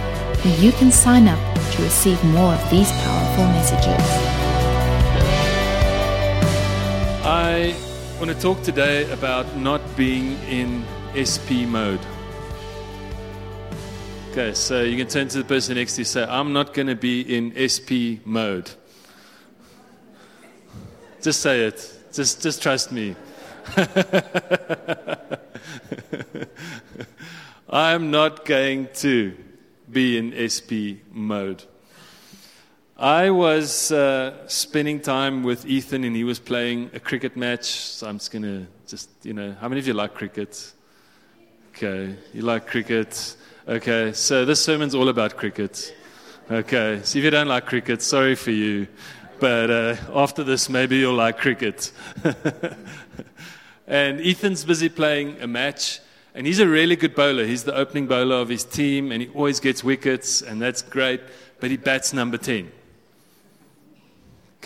where 0.43 0.58
you 0.61 0.72
can 0.72 0.90
sign 0.90 1.29
up 1.29 1.38
to 1.72 1.82
receive 1.82 2.22
more 2.24 2.52
of 2.52 2.70
these 2.70 2.90
powerful 2.90 3.44
messages. 3.44 4.02
I 7.24 7.76
want 8.18 8.32
to 8.32 8.40
talk 8.40 8.60
today 8.62 9.08
about 9.12 9.56
not 9.56 9.80
being 9.96 10.36
in 10.48 10.84
SP 11.14 11.62
mode. 11.66 12.00
Okay, 14.30 14.52
so 14.52 14.82
you 14.82 14.96
can 14.96 15.07
turn 15.07 15.29
to 15.29 15.38
the 15.38 15.44
person 15.44 15.76
next 15.76 15.94
to 15.94 16.00
you 16.00 16.02
and 16.02 16.08
say, 16.08 16.24
I'm 16.24 16.52
not 16.52 16.74
going 16.74 16.88
to 16.88 16.96
be 16.96 17.21
in 17.22 17.52
SP 17.57 18.18
mode. 18.24 18.72
Just 21.26 21.40
say 21.40 21.62
it. 21.62 21.93
Just, 22.12 22.40
just 22.40 22.62
trust 22.62 22.93
me. 22.93 23.16
I'm 27.68 28.12
not 28.12 28.44
going 28.44 28.86
to 28.99 29.36
be 29.90 30.18
in 30.18 30.32
SP 30.39 31.02
mode. 31.11 31.64
I 32.97 33.30
was 33.30 33.91
uh, 33.91 34.47
spending 34.47 35.00
time 35.00 35.42
with 35.42 35.66
Ethan 35.66 36.05
and 36.05 36.14
he 36.14 36.22
was 36.22 36.39
playing 36.39 36.92
a 36.94 37.00
cricket 37.00 37.36
match. 37.36 37.64
So 37.64 38.06
I'm 38.06 38.19
just 38.19 38.30
going 38.30 38.44
to 38.44 38.69
just, 38.86 39.11
you 39.24 39.33
know, 39.33 39.56
how 39.61 39.66
many 39.66 39.80
of 39.80 39.88
you 39.88 39.94
like 39.94 40.14
cricket? 40.14 40.74
Okay, 41.74 42.14
you 42.34 42.42
like 42.42 42.69
cricket. 42.69 43.34
Okay, 43.66 44.12
so 44.12 44.44
this 44.44 44.64
sermon's 44.64 44.94
all 44.94 45.08
about 45.08 45.36
cricket. 45.36 45.92
Okay, 46.48 47.00
so 47.02 47.19
if 47.19 47.24
you 47.24 47.30
don't 47.32 47.48
like 47.48 47.66
cricket, 47.66 48.00
sorry 48.00 48.36
for 48.36 48.52
you. 48.52 48.86
But 49.38 49.70
uh, 49.70 49.96
after 50.14 50.42
this, 50.44 50.68
maybe 50.68 50.96
you'll 50.98 51.14
like 51.14 51.38
cricket. 51.38 51.92
and 53.86 54.20
Ethan's 54.20 54.64
busy 54.64 54.88
playing 54.88 55.40
a 55.40 55.46
match. 55.46 56.00
And 56.34 56.46
he's 56.46 56.60
a 56.60 56.68
really 56.68 56.96
good 56.96 57.14
bowler. 57.14 57.46
He's 57.46 57.64
the 57.64 57.74
opening 57.74 58.06
bowler 58.06 58.36
of 58.36 58.50
his 58.50 58.64
team, 58.64 59.10
and 59.10 59.22
he 59.22 59.28
always 59.28 59.58
gets 59.58 59.82
wickets, 59.82 60.42
and 60.42 60.60
that's 60.60 60.82
great. 60.82 61.22
But 61.60 61.70
he 61.70 61.78
bats 61.78 62.12
number 62.12 62.36
10. 62.36 62.70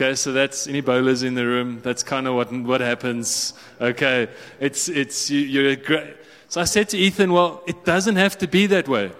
Okay, 0.00 0.14
so 0.14 0.32
that's 0.32 0.66
any 0.66 0.80
bowlers 0.80 1.22
in 1.22 1.34
the 1.34 1.46
room. 1.46 1.80
That's 1.82 2.02
kind 2.02 2.26
of 2.26 2.34
what 2.34 2.50
what 2.52 2.80
happens. 2.80 3.52
Okay, 3.80 4.28
it's 4.58 4.88
it's 4.88 5.30
you, 5.30 5.40
you're 5.40 5.76
great. 5.76 6.16
So 6.48 6.60
I 6.60 6.64
said 6.64 6.88
to 6.88 6.96
Ethan, 6.96 7.32
well, 7.32 7.62
it 7.66 7.84
doesn't 7.84 8.16
have 8.16 8.38
to 8.38 8.48
be 8.48 8.66
that 8.66 8.88
way. 8.88 9.12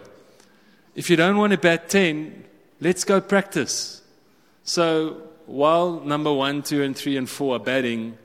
If 0.94 1.10
you 1.10 1.16
don't 1.16 1.36
want 1.36 1.52
to 1.52 1.58
bat 1.58 1.90
ten, 1.90 2.44
let's 2.80 3.04
go 3.04 3.20
practice. 3.20 4.00
So 4.64 5.30
while 5.50 6.00
number 6.00 6.32
one, 6.32 6.62
two, 6.62 6.82
and 6.82 6.96
three, 6.96 7.16
and 7.16 7.28
four 7.28 7.56
are 7.56 7.58
batting, 7.58 8.16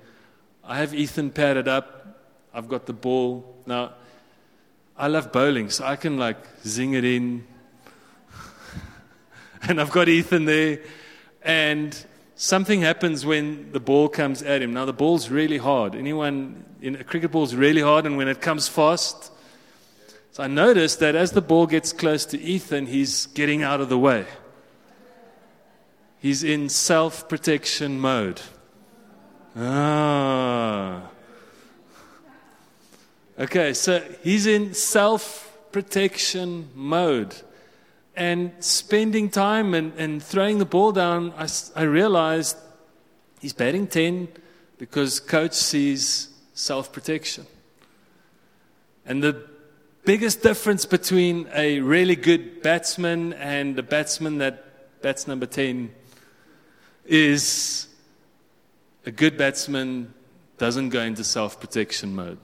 I 0.63 0.77
have 0.77 0.93
Ethan 0.93 1.31
padded 1.31 1.67
up. 1.67 2.21
I've 2.53 2.67
got 2.67 2.85
the 2.85 2.93
ball 2.93 3.55
now. 3.65 3.93
I 4.95 5.07
love 5.07 5.31
bowling, 5.31 5.69
so 5.71 5.85
I 5.85 5.95
can 5.95 6.17
like 6.17 6.37
zing 6.65 6.93
it 6.93 7.03
in. 7.03 7.45
and 9.63 9.81
I've 9.81 9.91
got 9.91 10.07
Ethan 10.07 10.45
there, 10.45 10.79
and 11.41 12.05
something 12.35 12.81
happens 12.81 13.25
when 13.25 13.71
the 13.71 13.79
ball 13.79 14.07
comes 14.07 14.43
at 14.43 14.61
him. 14.61 14.73
Now, 14.73 14.85
the 14.85 14.93
ball's 14.93 15.29
really 15.29 15.57
hard. 15.57 15.95
Anyone 15.95 16.63
in 16.81 16.95
a 16.95 17.03
cricket 17.03 17.31
ball's 17.31 17.55
really 17.55 17.81
hard, 17.81 18.05
and 18.05 18.17
when 18.17 18.27
it 18.27 18.39
comes 18.39 18.67
fast. 18.67 19.31
So 20.31 20.43
I 20.43 20.47
noticed 20.47 20.99
that 20.99 21.15
as 21.15 21.31
the 21.31 21.41
ball 21.41 21.65
gets 21.65 21.91
close 21.91 22.25
to 22.27 22.39
Ethan, 22.39 22.85
he's 22.85 23.25
getting 23.27 23.63
out 23.63 23.81
of 23.81 23.89
the 23.89 23.97
way. 23.97 24.25
He's 26.25 26.43
in 26.43 26.69
self 26.69 27.30
protection 27.30 27.99
mode. 27.99 28.41
Ah. 29.55 31.03
Okay, 33.39 33.75
so 33.75 34.03
he's 34.23 34.47
in 34.47 34.73
self 34.73 35.55
protection 35.71 36.69
mode 36.73 37.35
and 38.15 38.52
spending 38.59 39.30
time 39.30 39.75
and, 39.75 39.93
and 39.99 40.23
throwing 40.23 40.58
the 40.58 40.65
ball 40.65 40.91
down, 40.91 41.31
I, 41.37 41.47
I 41.75 41.83
realized 41.83 42.58
he's 43.39 43.53
batting 43.53 43.85
10 43.85 44.27
because 44.80 45.19
coach 45.19 45.53
sees 45.53 46.30
self 46.55 46.91
protection. 46.91 47.45
And 49.05 49.21
the 49.21 49.47
biggest 50.05 50.41
difference 50.41 50.87
between 50.87 51.47
a 51.53 51.81
really 51.81 52.15
good 52.15 52.64
batsman 52.64 53.33
and 53.33 53.77
a 53.77 53.83
batsman 53.83 54.39
that 54.39 55.02
bats 55.03 55.27
number 55.27 55.45
10 55.45 55.91
is 57.05 57.88
a 59.05 59.11
good 59.11 59.38
batsman 59.38 60.14
doesn't 60.58 60.89
go 60.89 61.02
into 61.02 61.23
self 61.23 61.60
protection 61.60 62.16
mode 62.16 62.39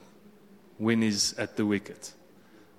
when 0.78 1.02
he's 1.02 1.32
at 1.38 1.56
the 1.56 1.66
wicket. 1.66 2.12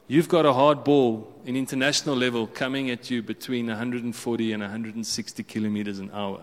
You've 0.08 0.28
got 0.28 0.46
a 0.46 0.54
hard 0.54 0.84
ball 0.84 1.34
in 1.46 1.56
international 1.56 2.16
level 2.16 2.48
coming 2.48 2.90
at 2.90 3.10
you 3.10 3.24
between 3.24 3.68
140 3.68 4.54
and 4.54 4.62
160 4.62 5.44
kilometers 5.44 6.00
an 6.00 6.12
hour. 6.14 6.42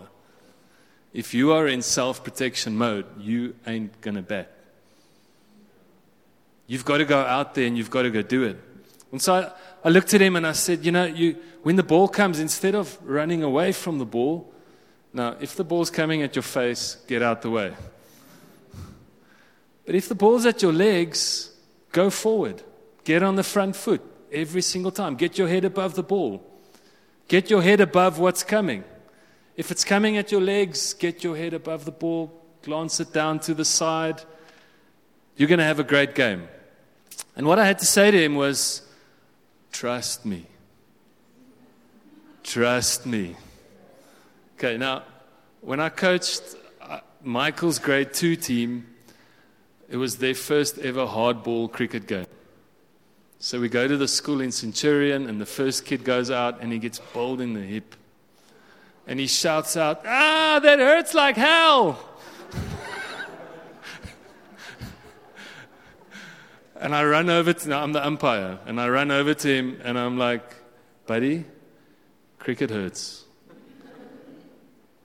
If 1.13 1.33
you 1.33 1.51
are 1.51 1.67
in 1.67 1.81
self 1.81 2.23
protection 2.23 2.77
mode, 2.77 3.05
you 3.19 3.55
ain't 3.67 3.99
going 4.01 4.15
to 4.15 4.21
bat. 4.21 4.51
You've 6.67 6.85
got 6.85 6.97
to 6.97 7.05
go 7.05 7.19
out 7.19 7.53
there 7.53 7.65
and 7.67 7.77
you've 7.77 7.89
got 7.89 8.03
to 8.03 8.09
go 8.09 8.21
do 8.21 8.43
it. 8.43 8.57
And 9.11 9.21
so 9.21 9.33
I, 9.33 9.51
I 9.87 9.89
looked 9.89 10.13
at 10.13 10.21
him 10.21 10.35
and 10.35 10.47
I 10.47 10.53
said, 10.53 10.85
You 10.85 10.91
know, 10.91 11.05
you, 11.05 11.37
when 11.63 11.75
the 11.75 11.83
ball 11.83 12.07
comes, 12.07 12.39
instead 12.39 12.75
of 12.75 12.97
running 13.03 13.43
away 13.43 13.71
from 13.71 13.99
the 13.99 14.05
ball, 14.05 14.50
now, 15.13 15.35
if 15.41 15.55
the 15.55 15.63
ball's 15.63 15.89
coming 15.89 16.21
at 16.21 16.35
your 16.35 16.43
face, 16.43 16.97
get 17.07 17.21
out 17.21 17.41
the 17.41 17.49
way. 17.49 17.73
But 19.85 19.95
if 19.95 20.07
the 20.07 20.15
ball's 20.15 20.45
at 20.45 20.61
your 20.61 20.71
legs, 20.71 21.51
go 21.91 22.09
forward. 22.09 22.63
Get 23.03 23.23
on 23.23 23.35
the 23.35 23.43
front 23.43 23.75
foot 23.75 24.01
every 24.31 24.61
single 24.61 24.91
time. 24.91 25.15
Get 25.15 25.37
your 25.37 25.47
head 25.47 25.65
above 25.65 25.95
the 25.95 26.03
ball. 26.03 26.45
Get 27.27 27.49
your 27.49 27.61
head 27.61 27.81
above 27.81 28.19
what's 28.19 28.43
coming. 28.43 28.83
If 29.57 29.69
it's 29.69 29.83
coming 29.83 30.17
at 30.17 30.31
your 30.31 30.41
legs, 30.41 30.93
get 30.93 31.23
your 31.23 31.35
head 31.35 31.53
above 31.53 31.83
the 31.83 31.91
ball, 31.91 32.31
glance 32.63 32.99
it 32.99 33.11
down 33.11 33.39
to 33.41 33.53
the 33.53 33.65
side. 33.65 34.21
You're 35.35 35.49
going 35.49 35.59
to 35.59 35.65
have 35.65 35.79
a 35.79 35.83
great 35.83 36.15
game. 36.15 36.47
And 37.35 37.45
what 37.45 37.59
I 37.59 37.65
had 37.65 37.79
to 37.79 37.85
say 37.85 38.11
to 38.11 38.23
him 38.23 38.35
was, 38.35 38.81
Trust 39.71 40.25
me. 40.25 40.47
Trust 42.43 43.05
me. 43.05 43.35
Okay, 44.63 44.77
now, 44.77 45.01
when 45.61 45.79
I 45.79 45.89
coached 45.89 46.43
uh, 46.79 46.99
Michael's 47.23 47.79
grade 47.79 48.13
two 48.13 48.35
team, 48.35 48.85
it 49.89 49.97
was 49.97 50.17
their 50.17 50.35
first 50.35 50.77
ever 50.77 51.07
hardball 51.07 51.71
cricket 51.71 52.05
game. 52.05 52.27
So 53.39 53.59
we 53.59 53.69
go 53.69 53.87
to 53.87 53.97
the 53.97 54.07
school 54.07 54.39
in 54.39 54.51
Centurion, 54.51 55.27
and 55.27 55.41
the 55.41 55.47
first 55.47 55.83
kid 55.83 56.03
goes 56.03 56.29
out 56.29 56.61
and 56.61 56.71
he 56.71 56.77
gets 56.77 56.99
bowled 56.99 57.41
in 57.41 57.53
the 57.53 57.61
hip. 57.61 57.95
And 59.07 59.19
he 59.19 59.25
shouts 59.25 59.75
out, 59.75 60.05
Ah, 60.05 60.59
that 60.61 60.77
hurts 60.77 61.15
like 61.15 61.37
hell! 61.37 62.07
and 66.75 66.93
I 66.93 67.03
run 67.03 67.31
over 67.31 67.51
to, 67.51 67.67
now 67.67 67.81
I'm 67.81 67.93
the 67.93 68.05
umpire, 68.05 68.59
and 68.67 68.79
I 68.79 68.89
run 68.89 69.09
over 69.09 69.33
to 69.33 69.47
him 69.47 69.81
and 69.83 69.97
I'm 69.97 70.19
like, 70.19 70.53
Buddy, 71.07 71.45
cricket 72.37 72.69
hurts. 72.69 73.25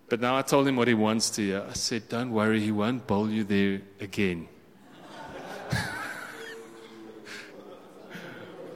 But 0.09 0.21
now 0.21 0.37
I 0.37 0.43
told 0.43 0.69
him 0.69 0.77
what 0.77 0.87
he 0.87 0.94
wants 0.94 1.31
to 1.31 1.43
hear. 1.43 1.65
I 1.69 1.72
said, 1.72 2.09
Don't 2.09 2.31
worry, 2.31 2.61
he 2.61 2.71
won't 2.71 3.06
bowl 3.06 3.28
you 3.28 3.43
there 3.44 3.81
again. 4.00 4.49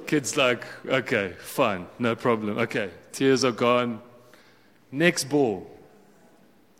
Kid's 0.07 0.37
like, 0.37 0.65
okay, 0.87 1.35
fine, 1.39 1.87
no 2.01 2.17
problem. 2.17 2.59
Okay, 2.59 2.91
tears 3.13 3.45
are 3.45 3.53
gone. 3.53 4.03
Next 4.91 5.25
ball. 5.25 5.71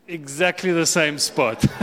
Exactly 0.09 0.73
the 0.73 0.87
same 0.87 1.19
spot. 1.19 1.65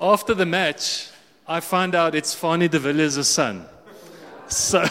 After 0.00 0.34
the 0.34 0.44
match, 0.44 1.08
I 1.48 1.60
find 1.60 1.94
out 1.94 2.14
it's 2.14 2.34
Fanie 2.34 2.68
de 2.70 2.78
Villiers' 2.78 3.26
son. 3.26 3.64
So, 4.50 4.84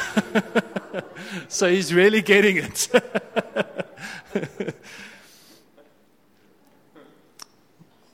so 1.50 1.70
he's 1.70 1.94
really 1.94 2.22
getting 2.22 2.58
it. 2.58 2.88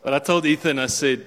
but 0.03 0.13
I 0.13 0.19
told 0.19 0.45
Ethan, 0.45 0.79
I 0.79 0.87
said, 0.87 1.25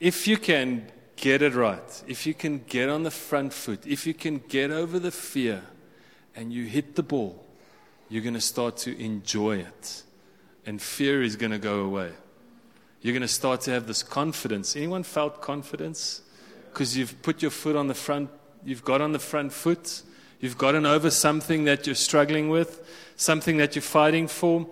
if 0.00 0.26
you 0.26 0.38
can 0.38 0.90
get 1.16 1.42
it 1.42 1.54
right, 1.54 2.02
if 2.06 2.26
you 2.26 2.32
can 2.32 2.64
get 2.66 2.88
on 2.88 3.02
the 3.02 3.10
front 3.10 3.52
foot, 3.52 3.86
if 3.86 4.06
you 4.06 4.14
can 4.14 4.38
get 4.48 4.70
over 4.70 4.98
the 4.98 5.10
fear 5.10 5.62
and 6.34 6.52
you 6.52 6.64
hit 6.64 6.94
the 6.94 7.02
ball, 7.02 7.44
you're 8.08 8.22
going 8.22 8.34
to 8.34 8.40
start 8.40 8.78
to 8.78 8.98
enjoy 8.98 9.58
it. 9.58 10.02
And 10.64 10.80
fear 10.80 11.22
is 11.22 11.36
going 11.36 11.52
to 11.52 11.58
go 11.58 11.80
away. 11.80 12.12
You're 13.02 13.12
going 13.12 13.22
to 13.22 13.28
start 13.28 13.60
to 13.62 13.70
have 13.70 13.86
this 13.86 14.02
confidence. 14.02 14.76
Anyone 14.76 15.02
felt 15.02 15.42
confidence? 15.42 16.22
Because 16.72 16.96
you've 16.96 17.20
put 17.22 17.42
your 17.42 17.50
foot 17.50 17.76
on 17.76 17.88
the 17.88 17.94
front, 17.94 18.30
you've 18.64 18.84
got 18.84 19.00
on 19.00 19.12
the 19.12 19.18
front 19.18 19.52
foot, 19.52 20.02
You've 20.40 20.58
gotten 20.58 20.86
over 20.86 21.10
something 21.10 21.64
that 21.64 21.86
you're 21.86 21.96
struggling 21.96 22.48
with, 22.48 22.86
something 23.16 23.56
that 23.56 23.74
you're 23.74 23.82
fighting 23.82 24.28
for. 24.28 24.68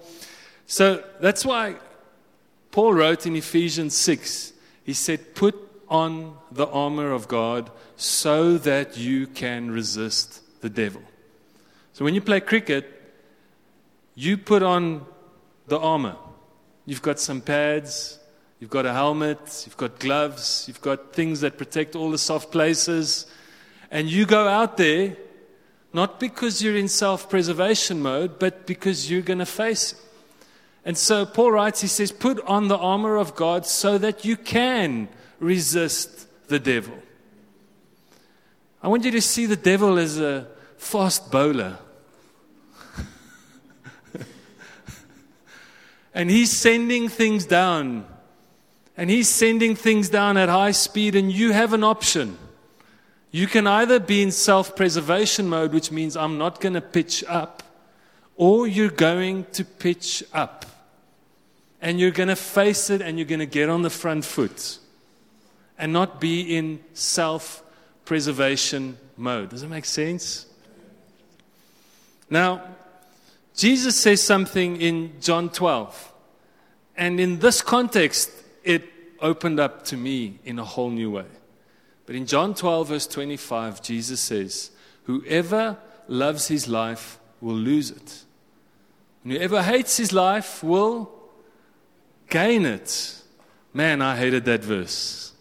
So 0.67 1.03
that's 1.21 1.45
why 1.45 1.77
Paul 2.71 2.95
wrote 2.95 3.27
in 3.27 3.35
Ephesians 3.35 3.97
6, 3.97 4.53
he 4.85 4.93
said, 4.93 5.35
Put 5.35 5.57
on 5.89 6.37
the 6.53 6.69
armor 6.69 7.13
of 7.13 7.27
God 7.27 7.71
so 7.97 8.59
that 8.59 8.97
you 8.97 9.27
can 9.27 9.71
resist 9.71 10.43
the 10.61 10.71
devil. 10.71 11.03
So 11.93 12.05
when 12.05 12.15
you 12.15 12.21
play 12.21 12.41
cricket, 12.41 12.93
you 14.15 14.37
put 14.37 14.63
on 14.63 15.05
the 15.67 15.79
armor. 15.79 16.17
You've 16.85 17.03
got 17.03 17.19
some 17.19 17.41
pads, 17.41 18.21
you've 18.61 18.71
got 18.71 18.87
a 18.87 18.93
helmet, 18.93 19.65
you've 19.67 19.77
got 19.77 19.99
gloves, 19.99 20.65
you've 20.69 20.81
got 20.81 21.13
things 21.13 21.41
that 21.41 21.59
protect 21.59 21.97
all 21.97 22.11
the 22.11 22.19
soft 22.19 22.53
places. 22.53 23.27
And 23.97 24.11
you 24.11 24.27
go 24.27 24.47
out 24.47 24.77
there 24.77 25.17
not 25.95 26.21
because 26.21 26.63
you're 26.63 26.77
in 26.77 26.87
self 26.87 27.31
preservation 27.31 28.03
mode, 28.03 28.39
but 28.39 28.67
because 28.67 29.11
you're 29.11 29.23
going 29.23 29.39
to 29.39 29.47
face 29.47 29.93
it. 29.93 29.99
And 30.85 30.99
so 30.99 31.25
Paul 31.25 31.53
writes, 31.53 31.81
he 31.81 31.87
says, 31.87 32.13
put 32.13 32.39
on 32.43 32.69
the 32.69 32.77
armor 32.77 33.17
of 33.17 33.35
God 33.35 33.65
so 33.65 33.97
that 33.97 34.23
you 34.23 34.37
can 34.37 35.09
resist 35.41 36.29
the 36.49 36.59
devil. 36.59 36.93
I 38.83 38.89
want 38.89 39.07
you 39.07 39.13
to 39.13 39.23
see 39.23 39.47
the 39.47 39.57
devil 39.57 39.97
as 39.97 40.21
a 40.21 40.47
fast 40.77 41.33
bowler. 41.33 41.79
and 46.15 46.29
he's 46.29 46.55
sending 46.55 47.09
things 47.09 47.47
down. 47.47 48.07
And 48.95 49.09
he's 49.09 49.31
sending 49.31 49.75
things 49.75 50.11
down 50.11 50.37
at 50.37 50.51
high 50.51 50.73
speed, 50.73 51.15
and 51.15 51.33
you 51.33 51.53
have 51.53 51.73
an 51.73 51.83
option. 51.83 52.37
You 53.37 53.47
can 53.47 53.67
either 53.67 54.01
be 54.01 54.23
in 54.23 54.33
self 54.33 54.75
preservation 54.75 55.47
mode, 55.47 55.75
which 55.75 55.93
means 55.93 56.17
I'm 56.17 56.39
not 56.39 56.59
going 56.59 56.73
to 56.73 56.81
pitch 56.81 57.23
up, 57.29 57.63
or 58.35 58.67
you're 58.67 58.89
going 58.89 59.45
to 59.53 59.63
pitch 59.63 60.25
up. 60.33 60.65
And 61.83 62.01
you're 62.01 62.13
going 62.13 62.31
to 62.31 62.37
face 62.37 62.89
it 62.89 63.03
and 63.03 63.19
you're 63.19 63.29
going 63.29 63.41
to 63.41 63.45
get 63.61 63.69
on 63.69 63.83
the 63.83 63.91
front 63.91 64.25
foot 64.25 64.79
and 65.77 65.93
not 65.93 66.19
be 66.19 66.57
in 66.57 66.81
self 66.95 67.63
preservation 68.07 68.97
mode. 69.19 69.51
Does 69.51 69.61
that 69.61 69.69
make 69.69 69.85
sense? 69.85 70.47
Now, 72.31 72.63
Jesus 73.55 74.01
says 74.01 74.23
something 74.23 74.81
in 74.81 75.13
John 75.21 75.51
12. 75.51 76.13
And 76.97 77.21
in 77.21 77.41
this 77.41 77.61
context, 77.61 78.31
it 78.65 78.85
opened 79.21 79.61
up 79.61 79.85
to 79.85 79.99
me 79.99 80.39
in 80.43 80.59
a 80.59 80.65
whole 80.65 80.89
new 80.89 81.11
way. 81.11 81.27
But 82.07 82.15
in 82.15 82.27
John 82.27 82.55
12, 82.55 82.89
verse 82.89 83.07
25, 83.09 83.83
Jesus 83.83 84.21
says, 84.21 84.71
Whoever 85.05 85.77
loves 86.09 86.49
his 86.49 86.69
life 86.69 87.19
will 87.41 87.57
lose 87.57 87.91
it. 87.91 88.25
And 89.25 89.33
whoever 89.33 89.63
hates 89.63 89.97
his 89.97 90.13
life 90.13 90.63
will 90.63 91.11
gain 92.29 92.65
it. 92.65 93.23
Man, 93.75 94.01
I 94.01 94.17
hated 94.17 94.45
that 94.45 94.65
verse. 94.65 95.33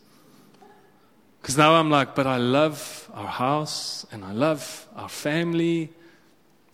Because 1.41 1.57
now 1.57 1.75
I'm 1.75 1.91
like, 1.91 2.15
but 2.15 2.25
I 2.25 2.37
love 2.37 3.09
our 3.13 3.27
house 3.27 4.05
and 4.11 4.25
I 4.25 4.31
love 4.31 4.87
our 4.95 5.07
family. 5.07 5.91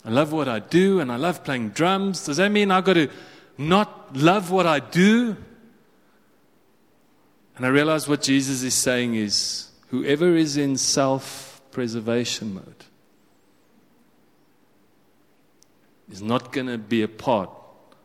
I 0.06 0.10
love 0.10 0.32
what 0.32 0.48
I 0.48 0.60
do 0.60 1.02
and 1.02 1.12
I 1.12 1.18
love 1.18 1.44
playing 1.44 1.70
drums. 1.70 2.26
Does 2.26 2.38
that 2.38 2.50
mean 2.50 2.72
I've 2.72 2.86
got 2.86 2.94
to 2.94 3.10
not 3.58 4.16
love 4.16 4.50
what 4.50 4.66
I 4.66 4.80
do? 4.80 5.36
And 7.58 7.66
I 7.66 7.70
realize 7.70 8.08
what 8.08 8.22
Jesus 8.22 8.64
is 8.64 8.74
saying 8.74 9.16
is 9.16 9.71
whoever 9.92 10.36
is 10.36 10.58
in 10.58 10.78
self 10.78 11.62
preservation 11.72 12.54
mode 12.56 12.86
is 16.10 16.22
not 16.22 16.52
going 16.52 16.68
to 16.68 16.78
be 16.78 17.02
a 17.02 17.08
part 17.08 17.50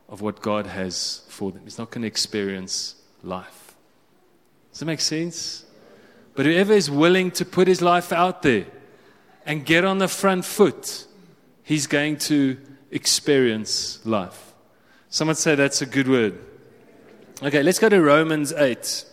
of 0.09 0.21
what 0.21 0.41
God 0.41 0.67
has 0.67 1.23
for 1.29 1.51
them. 1.51 1.63
He's 1.65 1.79
not 1.79 1.91
going 1.91 2.03
to 2.03 2.09
experience 2.09 2.97
life. 3.23 3.75
Does 4.71 4.81
that 4.81 4.87
make 4.87 5.01
sense? 5.01 5.65
But 6.35 6.47
whoever 6.47 6.73
is 6.73 6.91
willing 6.91 7.31
to 7.33 7.45
put 7.45 7.67
his 7.67 7.81
life 7.81 8.13
out 8.13 8.43
there 8.43 8.67
and 9.45 9.65
get 9.65 9.85
on 9.85 9.99
the 9.99 10.09
front 10.09 10.45
foot, 10.45 11.07
he's 11.63 11.87
going 11.87 12.19
to 12.19 12.59
experience 12.91 14.05
life. 14.05 14.53
Someone 15.09 15.37
say 15.37 15.55
that's 15.55 15.83
a 15.83 15.87
good 15.87 16.09
word. 16.09 16.39
Okay, 17.43 17.63
let's 17.63 17.79
go 17.79 17.89
to 17.89 18.01
Romans 18.01 18.53
8. 18.53 19.05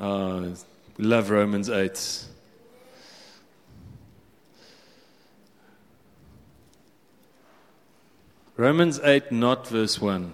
Uh, 0.00 0.50
we 0.96 1.04
love 1.04 1.28
Romans 1.28 1.68
8. 1.68 2.24
Romans 8.56 9.00
8, 9.02 9.32
not 9.32 9.66
verse 9.66 10.00
1. 10.00 10.32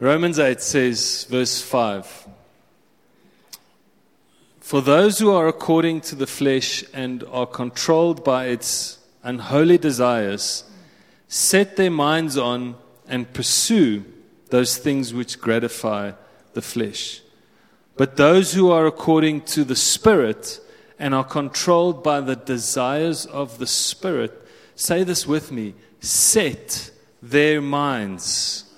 Romans 0.00 0.40
8 0.40 0.60
says, 0.60 1.24
verse 1.30 1.62
5 1.62 2.26
For 4.58 4.82
those 4.82 5.20
who 5.20 5.30
are 5.30 5.46
according 5.46 6.00
to 6.00 6.16
the 6.16 6.26
flesh 6.26 6.82
and 6.92 7.22
are 7.30 7.46
controlled 7.46 8.24
by 8.24 8.46
its 8.46 8.98
unholy 9.22 9.78
desires 9.78 10.64
set 11.32 11.76
their 11.76 11.90
minds 11.90 12.36
on 12.36 12.76
and 13.08 13.32
pursue 13.32 14.04
those 14.50 14.76
things 14.76 15.14
which 15.14 15.40
gratify 15.40 16.12
the 16.52 16.60
flesh. 16.60 17.22
But 17.96 18.18
those 18.18 18.52
who 18.52 18.70
are 18.70 18.86
according 18.86 19.40
to 19.56 19.64
the 19.64 19.74
Spirit 19.74 20.60
and 20.98 21.14
are 21.14 21.24
controlled 21.24 22.04
by 22.04 22.20
the 22.20 22.36
desires 22.36 23.24
of 23.24 23.56
the 23.56 23.66
Spirit, 23.66 24.46
say 24.74 25.04
this 25.04 25.26
with 25.26 25.50
me, 25.50 25.72
set 26.00 26.90
their 27.22 27.62
minds 27.62 28.70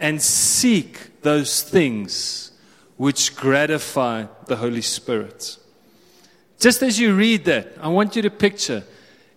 and 0.00 0.20
seek 0.20 1.22
those 1.22 1.62
things 1.62 2.50
which 2.96 3.36
gratify 3.36 4.26
the 4.46 4.56
Holy 4.56 4.82
Spirit. 4.82 5.58
Just 6.58 6.82
as 6.82 6.98
you 6.98 7.14
read 7.14 7.44
that, 7.44 7.68
I 7.80 7.86
want 7.86 8.16
you 8.16 8.22
to 8.22 8.30
picture 8.30 8.82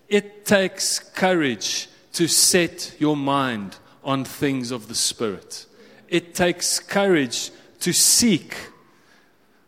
it 0.10 0.44
takes 0.44 0.98
courage 0.98 1.88
to 2.18 2.28
set 2.28 2.96
your 2.98 3.16
mind 3.16 3.78
on 4.04 4.26
things 4.26 4.72
of 4.72 4.88
the 4.88 4.96
Spirit. 4.96 5.68
It 6.08 6.34
takes 6.34 6.80
courage 6.80 7.52
to 7.82 7.94
seek 7.94 8.58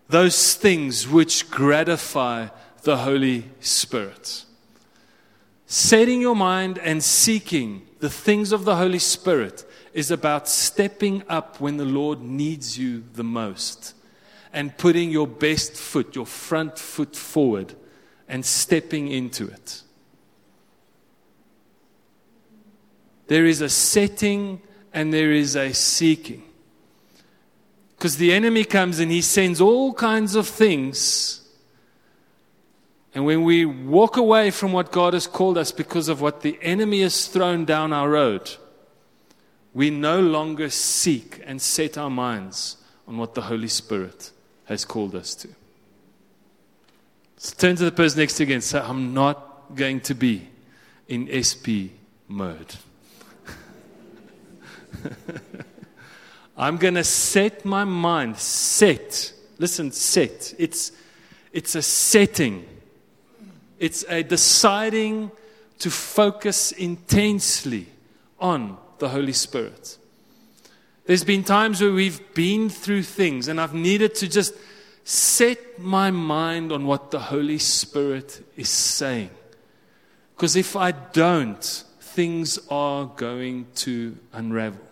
those 0.08 0.56
things 0.56 1.08
which 1.08 1.52
gratify 1.52 2.48
the 2.82 2.98
Holy 2.98 3.46
Spirit. 3.60 4.46
Setting 5.68 6.22
your 6.22 6.36
mind 6.36 6.80
and 6.80 7.04
seeking 7.04 7.86
the 8.00 8.10
things 8.10 8.52
of 8.52 8.66
the 8.66 8.78
Holy 8.78 8.98
Spirit 8.98 9.64
is 9.94 10.10
about 10.10 10.48
stepping 10.48 11.22
up 11.30 11.62
when 11.62 11.78
the 11.78 11.86
Lord 11.86 12.20
needs 12.20 12.80
you 12.80 13.04
the 13.14 13.24
most 13.24 13.94
and 14.52 14.76
putting 14.76 15.12
your 15.12 15.28
best 15.28 15.74
foot, 15.76 16.16
your 16.16 16.26
front 16.26 16.80
foot 16.80 17.16
forward 17.16 17.76
and 18.28 18.44
stepping 18.44 19.08
into 19.08 19.48
it. 19.48 19.84
There 23.30 23.46
is 23.46 23.62
a 23.62 23.70
setting 23.70 24.60
and 24.92 25.14
there 25.14 25.32
is 25.32 25.56
a 25.56 25.72
seeking. 25.72 26.44
Because 27.96 28.18
the 28.18 28.34
enemy 28.34 28.64
comes 28.66 29.00
and 29.00 29.12
he 29.12 29.22
sends 29.22 29.62
all 29.62 29.94
kinds 29.94 30.34
of 30.34 30.48
things. 30.48 31.42
And 33.14 33.26
when 33.26 33.44
we 33.44 33.66
walk 33.66 34.18
away 34.18 34.50
from 34.50 34.72
what 34.72 34.92
God 34.92 35.14
has 35.14 35.28
called 35.28 35.60
us 35.60 35.72
because 35.72 36.10
of 36.10 36.22
what 36.22 36.42
the 36.42 36.58
enemy 36.64 37.02
has 37.02 37.28
thrown 37.28 37.66
down 37.66 37.94
our 37.94 38.10
road, 38.10 38.50
we 39.76 39.92
no 39.92 40.20
longer 40.20 40.72
seek 40.72 41.40
and 41.46 41.62
set 41.62 42.00
our 42.00 42.10
minds 42.10 42.78
on 43.08 43.20
what 43.20 43.36
the 43.36 43.42
Holy 43.44 43.68
Spirit 43.68 44.32
has 44.66 44.86
called 44.86 45.14
us 45.14 45.36
to. 45.36 45.50
So 47.38 47.56
turn 47.56 47.76
to 47.76 47.86
the 47.86 47.92
person 47.92 48.22
next 48.22 48.38
to 48.38 48.46
you 48.46 48.56
and 48.56 48.64
say, 48.64 48.80
I'm 48.80 49.14
not 49.14 49.76
going 49.76 50.00
to 50.02 50.16
be 50.16 50.48
in 51.08 51.30
SP 51.30 51.94
mode. 52.28 52.76
I'm 56.58 56.78
going 56.78 56.96
to 56.96 57.04
set 57.04 57.64
my 57.64 57.84
mind, 57.84 58.38
set. 58.38 59.34
Listen, 59.58 59.92
set. 59.92 60.54
It's, 60.58 60.92
it's 61.54 61.76
a 61.76 61.82
setting, 61.82 62.66
it's 63.80 64.04
a 64.10 64.24
deciding 64.24 65.32
to 65.80 65.90
focus 65.90 66.72
intensely 66.74 67.88
on 68.40 68.78
the 69.00 69.10
Holy 69.10 69.34
Spirit. 69.34 69.98
There's 71.06 71.24
been 71.24 71.44
times 71.44 71.82
where 71.82 71.92
we've 71.92 72.34
been 72.34 72.70
through 72.70 73.04
things 73.04 73.48
and 73.48 73.60
I've 73.60 73.74
needed 73.74 74.14
to 74.16 74.28
just 74.28 74.54
set 75.04 75.80
my 75.80 76.12
mind 76.12 76.72
on 76.72 76.86
what 76.86 77.10
the 77.10 77.20
Holy 77.20 77.58
Spirit 77.58 78.46
is 78.56 78.70
saying. 78.70 79.32
Because 80.36 80.56
if 80.56 80.76
I 80.76 80.92
don't, 80.92 81.64
things 82.00 82.60
are 82.70 83.06
going 83.06 83.68
to 83.76 84.18
unravel. 84.34 84.89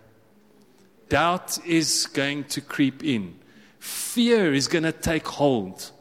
Doubt 1.09 1.57
is 1.65 2.07
going 2.07 2.45
to 2.45 2.61
creep 2.61 3.03
in, 3.03 3.39
fear 3.79 4.53
is 4.53 4.67
going 4.67 4.83
to 4.83 4.91
take 4.91 5.27
hold. 5.27 5.91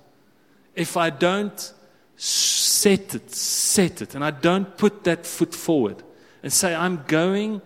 If 0.75 0.97
I 0.97 1.11
don't 1.11 1.73
set 2.17 3.15
it, 3.15 3.31
set 3.31 4.03
it, 4.03 4.15
and 4.15 4.25
I 4.25 4.31
don't 4.31 4.77
put 4.77 5.05
that 5.05 5.27
foot 5.27 5.55
forward 5.55 6.03
and 6.43 6.53
say, 6.53 6.75
I'm 6.75 7.03
going 7.07 7.63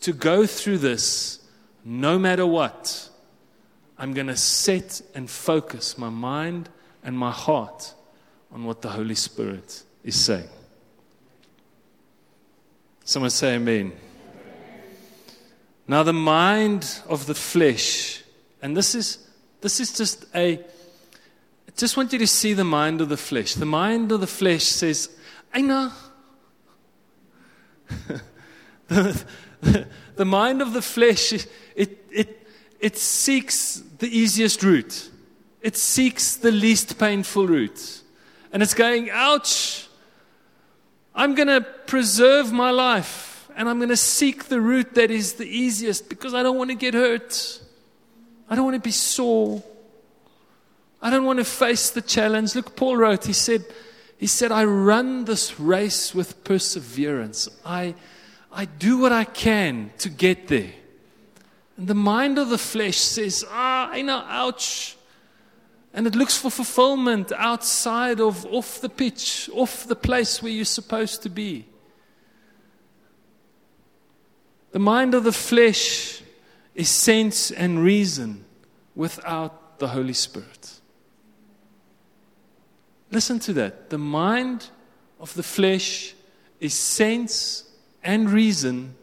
to 0.00 0.12
go 0.12 0.46
through 0.46 0.78
this 0.78 1.40
no 1.84 2.18
matter 2.18 2.46
what, 2.46 3.08
I'm 3.98 4.14
going 4.14 4.28
to 4.28 4.36
set 4.36 5.02
and 5.14 5.28
focus 5.28 5.98
my 5.98 6.08
mind 6.08 6.68
and 7.02 7.16
my 7.16 7.30
heart 7.30 7.94
on 8.52 8.64
what 8.64 8.82
the 8.82 8.88
Holy 8.88 9.14
Spirit 9.14 9.82
is 10.04 10.16
saying. 10.16 10.48
Someone 13.04 13.30
say 13.30 13.56
amen. 13.56 13.92
Now, 15.88 16.02
the 16.02 16.12
mind 16.12 17.02
of 17.08 17.26
the 17.26 17.34
flesh, 17.34 18.22
and 18.60 18.76
this 18.76 18.94
is, 18.94 19.18
this 19.60 19.80
is 19.80 19.92
just 19.92 20.24
a, 20.34 20.58
I 20.58 21.70
just 21.76 21.96
want 21.96 22.12
you 22.12 22.18
to 22.20 22.26
see 22.26 22.52
the 22.52 22.64
mind 22.64 23.00
of 23.00 23.08
the 23.08 23.16
flesh. 23.16 23.54
The 23.54 23.66
mind 23.66 24.12
of 24.12 24.20
the 24.20 24.26
flesh 24.26 24.64
says, 24.64 25.08
Aina. 25.54 25.92
the, 28.88 29.24
the, 29.60 29.86
the 30.16 30.24
mind 30.24 30.62
of 30.62 30.72
the 30.72 30.82
flesh, 30.82 31.32
it, 31.32 31.46
it, 32.10 32.46
it 32.78 32.96
seeks 32.96 33.82
the 33.98 34.08
easiest 34.08 34.62
route, 34.62 35.10
it 35.60 35.76
seeks 35.76 36.36
the 36.36 36.52
least 36.52 36.98
painful 36.98 37.46
route. 37.46 38.02
And 38.52 38.62
it's 38.62 38.74
going, 38.74 39.10
ouch, 39.10 39.88
I'm 41.14 41.34
going 41.34 41.48
to 41.48 41.60
preserve 41.60 42.52
my 42.52 42.70
life 42.70 43.31
and 43.56 43.68
I'm 43.68 43.78
going 43.78 43.88
to 43.88 43.96
seek 43.96 44.44
the 44.44 44.60
route 44.60 44.94
that 44.94 45.10
is 45.10 45.34
the 45.34 45.46
easiest 45.46 46.08
because 46.08 46.34
I 46.34 46.42
don't 46.42 46.56
want 46.56 46.70
to 46.70 46.76
get 46.76 46.94
hurt. 46.94 47.60
I 48.48 48.54
don't 48.54 48.64
want 48.64 48.76
to 48.76 48.80
be 48.80 48.90
sore. 48.90 49.62
I 51.00 51.10
don't 51.10 51.24
want 51.24 51.38
to 51.38 51.44
face 51.44 51.90
the 51.90 52.02
challenge. 52.02 52.54
Look, 52.54 52.76
Paul 52.76 52.96
wrote, 52.96 53.24
he 53.24 53.32
said, 53.32 53.64
he 54.18 54.26
said, 54.26 54.52
I 54.52 54.64
run 54.64 55.24
this 55.24 55.58
race 55.58 56.14
with 56.14 56.44
perseverance. 56.44 57.48
I, 57.64 57.94
I 58.52 58.66
do 58.66 58.98
what 58.98 59.10
I 59.10 59.24
can 59.24 59.90
to 59.98 60.08
get 60.08 60.48
there. 60.48 60.72
And 61.76 61.88
the 61.88 61.94
mind 61.94 62.38
of 62.38 62.50
the 62.50 62.58
flesh 62.58 62.98
says, 62.98 63.44
ah, 63.48 63.90
I 63.90 64.02
know, 64.02 64.24
ouch. 64.28 64.96
And 65.92 66.06
it 66.06 66.14
looks 66.14 66.36
for 66.36 66.50
fulfillment 66.50 67.32
outside 67.32 68.20
of 68.20 68.46
off 68.46 68.80
the 68.80 68.88
pitch, 68.88 69.50
off 69.52 69.86
the 69.86 69.96
place 69.96 70.42
where 70.42 70.52
you're 70.52 70.64
supposed 70.64 71.22
to 71.22 71.28
be. 71.28 71.66
The 74.72 74.78
mind 74.78 75.14
of 75.14 75.24
the 75.24 75.32
flesh 75.32 76.22
is 76.74 76.88
sense 76.88 77.50
and 77.50 77.82
reason 77.82 78.44
without 78.94 79.78
the 79.78 79.88
Holy 79.88 80.14
Spirit. 80.14 80.80
Listen 83.10 83.38
to 83.40 83.52
that. 83.52 83.90
The 83.90 83.98
mind 83.98 84.70
of 85.20 85.34
the 85.34 85.42
flesh 85.42 86.14
is 86.60 86.72
sense 86.72 87.64
and 88.02 88.30
reason 88.30 88.94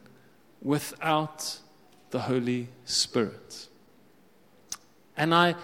without 0.61 1.59
the 2.09 2.19
Holy 2.19 2.69
Spirit. 2.85 3.67
And 5.15 5.35
I, 5.35 5.55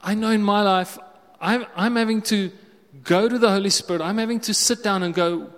I 0.00 0.14
know 0.14 0.30
in 0.30 0.42
my 0.42 0.62
life, 0.62 0.98
I'm, 1.40 1.66
I'm 1.76 1.96
having 1.96 2.22
to 2.22 2.50
go 3.04 3.28
to 3.28 3.38
the 3.38 3.50
Holy 3.50 3.70
Spirit. 3.70 4.00
I'm 4.00 4.18
having 4.18 4.40
to 4.40 4.54
sit 4.54 4.82
down 4.82 5.02
and 5.02 5.14
go, 5.14 5.50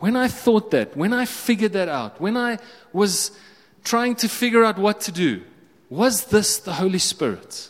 when 0.00 0.16
I 0.16 0.28
thought 0.28 0.70
that, 0.70 0.96
when 0.96 1.12
I 1.12 1.26
figured 1.26 1.74
that 1.74 1.88
out, 1.88 2.20
when 2.20 2.36
I 2.36 2.58
was 2.92 3.32
trying 3.84 4.16
to 4.16 4.28
figure 4.28 4.64
out 4.64 4.78
what 4.78 5.00
to 5.02 5.12
do, 5.12 5.42
was 5.90 6.26
this 6.26 6.58
the 6.58 6.72
Holy 6.74 6.98
Spirit? 6.98 7.68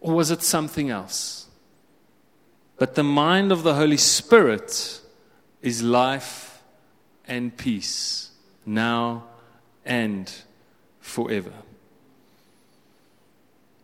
Or 0.00 0.14
was 0.14 0.30
it 0.30 0.42
something 0.42 0.90
else? 0.90 1.46
But 2.78 2.94
the 2.94 3.02
mind 3.02 3.50
of 3.50 3.62
the 3.62 3.74
Holy 3.74 3.96
Spirit 3.96 5.00
is 5.62 5.82
life 5.82 6.62
and 7.26 7.56
peace, 7.56 8.30
now 8.64 9.24
and 9.84 10.30
forever. 11.00 11.52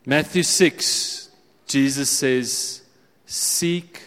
Matthew 0.06 0.42
6, 0.42 1.30
Jesus 1.66 2.10
says, 2.10 2.82
Seek 3.24 4.02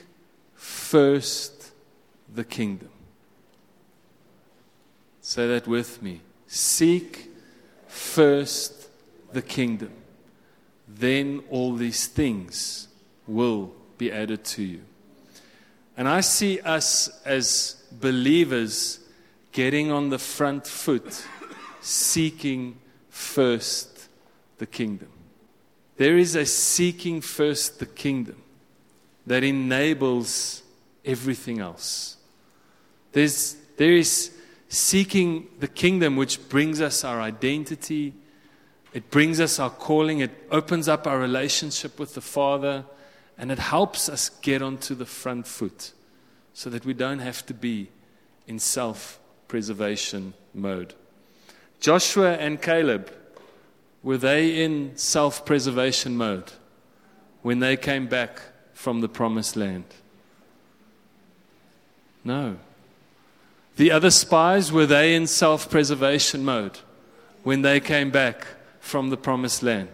first 0.54 1.72
the 2.34 2.44
kingdom. 2.44 2.90
Say 5.28 5.46
that 5.48 5.68
with 5.68 6.02
me. 6.02 6.22
Seek 6.48 7.30
first 7.86 8.88
the 9.34 9.42
kingdom. 9.42 9.92
Then 10.88 11.44
all 11.50 11.74
these 11.74 12.08
things 12.08 12.88
will 13.28 13.74
be 13.98 14.10
added 14.10 14.46
to 14.46 14.64
you. 14.64 14.84
And 15.98 16.08
I 16.08 16.22
see 16.22 16.62
us 16.62 17.10
as 17.26 17.76
believers 17.92 19.02
getting 19.52 19.92
on 19.92 20.12
the 20.12 20.18
front 20.18 20.66
foot, 20.66 21.26
seeking 21.82 22.78
first 23.10 24.08
the 24.60 24.66
kingdom. 24.66 25.10
There 25.98 26.18
is 26.18 26.36
a 26.36 26.46
seeking 26.46 27.20
first 27.20 27.80
the 27.80 27.86
kingdom 27.86 28.42
that 29.26 29.44
enables 29.44 30.64
everything 31.04 31.60
else. 31.60 32.16
There's, 33.12 33.58
there 33.76 33.92
is 33.92 34.37
seeking 34.78 35.48
the 35.60 35.68
kingdom, 35.68 36.16
which 36.16 36.50
brings 36.50 36.82
us 36.82 37.04
our 37.04 37.20
identity, 37.20 38.14
it 38.94 39.10
brings 39.12 39.40
us 39.40 39.60
our 39.60 39.70
calling, 39.70 40.20
it 40.20 40.32
opens 40.52 40.88
up 40.88 41.08
our 41.08 41.20
relationship 41.20 42.00
with 42.00 42.14
the 42.14 42.22
Father, 42.22 42.86
and 43.38 43.52
it 43.52 43.60
helps 43.60 44.10
us 44.10 44.30
get 44.30 44.62
onto 44.62 44.96
the 44.96 45.06
front 45.06 45.48
foot 45.48 45.92
so 46.54 46.70
that 46.70 46.86
we 46.86 46.94
don't 46.94 47.20
have 47.20 47.46
to 47.46 47.54
be 47.54 47.90
in 48.48 48.60
self 48.60 49.20
preservation 49.48 50.34
mode. 50.54 50.94
Joshua 51.80 52.34
and 52.34 52.62
Caleb, 52.62 53.12
were 54.02 54.18
they 54.18 54.64
in 54.64 54.96
self 54.96 55.46
preservation 55.46 56.18
mode 56.18 56.52
when 57.42 57.60
they 57.60 57.78
came 57.78 58.08
back 58.08 58.42
from 58.74 59.02
the 59.02 59.10
promised 59.10 59.56
land? 59.56 59.86
No. 62.24 62.58
The 63.78 63.92
other 63.92 64.10
spies, 64.10 64.72
were 64.72 64.88
they 64.88 65.16
in 65.16 65.28
self 65.28 65.70
preservation 65.70 66.44
mode 66.44 66.80
when 67.44 67.62
they 67.62 67.80
came 67.80 68.10
back 68.10 68.48
from 68.80 69.12
the 69.12 69.18
promised 69.18 69.62
land? 69.62 69.90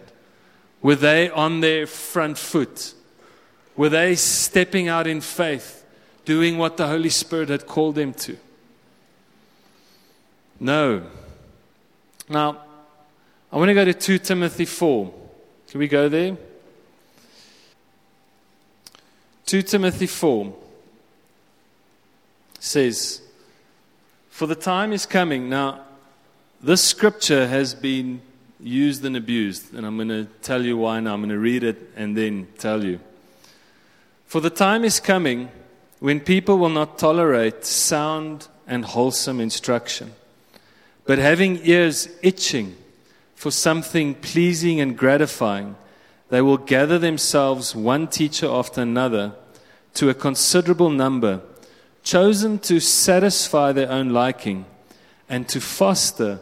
Were 0.80 0.94
they 0.94 1.28
on 1.30 1.60
their 1.60 1.86
front 1.86 2.38
foot? 2.38 2.94
Were 3.76 3.90
they 3.90 4.14
stepping 4.14 4.88
out 4.88 5.06
in 5.06 5.20
faith, 5.20 5.84
doing 6.24 6.56
what 6.56 6.78
the 6.78 6.86
Holy 6.86 7.10
Spirit 7.10 7.50
had 7.50 7.66
called 7.66 7.94
them 7.94 8.14
to? 8.14 8.38
No. 10.58 11.02
Now, 12.28 12.62
I 13.52 13.56
want 13.58 13.68
to 13.68 13.74
go 13.74 13.84
to 13.84 13.92
2 13.92 14.18
Timothy 14.18 14.64
4. 14.64 15.12
Can 15.68 15.80
we 15.80 15.88
go 15.88 16.08
there? 16.08 16.38
2 19.44 19.62
Timothy 19.62 20.06
4 20.06 20.54
says, 22.58 23.20
for 24.34 24.48
the 24.48 24.56
time 24.56 24.92
is 24.92 25.06
coming. 25.06 25.48
Now, 25.48 25.82
this 26.60 26.82
scripture 26.82 27.46
has 27.46 27.72
been 27.72 28.20
used 28.58 29.04
and 29.04 29.16
abused, 29.16 29.72
and 29.72 29.86
I'm 29.86 29.94
going 29.94 30.08
to 30.08 30.24
tell 30.42 30.64
you 30.64 30.76
why 30.76 30.98
now. 30.98 31.14
I'm 31.14 31.20
going 31.20 31.28
to 31.28 31.38
read 31.38 31.62
it 31.62 31.92
and 31.94 32.16
then 32.16 32.48
tell 32.58 32.82
you. 32.82 32.98
For 34.26 34.40
the 34.40 34.50
time 34.50 34.82
is 34.82 34.98
coming 34.98 35.50
when 36.00 36.18
people 36.18 36.58
will 36.58 36.68
not 36.68 36.98
tolerate 36.98 37.64
sound 37.64 38.48
and 38.66 38.84
wholesome 38.84 39.38
instruction, 39.38 40.14
but 41.04 41.18
having 41.18 41.60
ears 41.62 42.08
itching 42.20 42.74
for 43.36 43.52
something 43.52 44.16
pleasing 44.16 44.80
and 44.80 44.98
gratifying, 44.98 45.76
they 46.30 46.40
will 46.40 46.58
gather 46.58 46.98
themselves 46.98 47.76
one 47.76 48.08
teacher 48.08 48.48
after 48.48 48.80
another 48.80 49.34
to 49.94 50.10
a 50.10 50.14
considerable 50.14 50.90
number 50.90 51.40
chosen 52.04 52.58
to 52.60 52.78
satisfy 52.78 53.72
their 53.72 53.90
own 53.90 54.10
liking 54.10 54.66
and 55.28 55.48
to 55.48 55.60
foster 55.60 56.40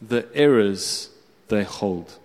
the 0.00 0.26
errors 0.34 1.10
they 1.48 1.62
hold. 1.62 2.18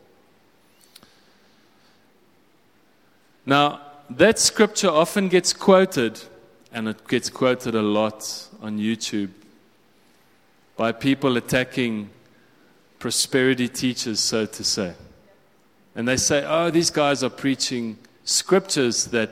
Now, 3.46 3.82
that 4.10 4.39
scripture 4.39 4.89
often 4.89 5.27
gets 5.27 5.53
quoted, 5.53 6.20
and 6.72 6.88
it 6.88 7.08
gets 7.08 7.29
quoted 7.29 7.75
a 7.75 7.82
lot 7.82 8.48
on 8.62 8.79
YouTube 8.79 9.29
by 10.77 10.91
people 10.94 11.36
attacking 11.38 12.10
prosperity 13.00 13.67
teachers, 13.67 14.20
so 14.20 14.46
to 14.46 14.63
say. 14.63 14.94
And 15.96 16.08
they 16.08 16.17
say, 16.17 16.46
oh, 16.46 16.70
these 16.70 16.89
guys 16.89 17.24
are 17.24 17.29
preaching 17.29 17.98
scriptures 18.24 19.06
that 19.06 19.29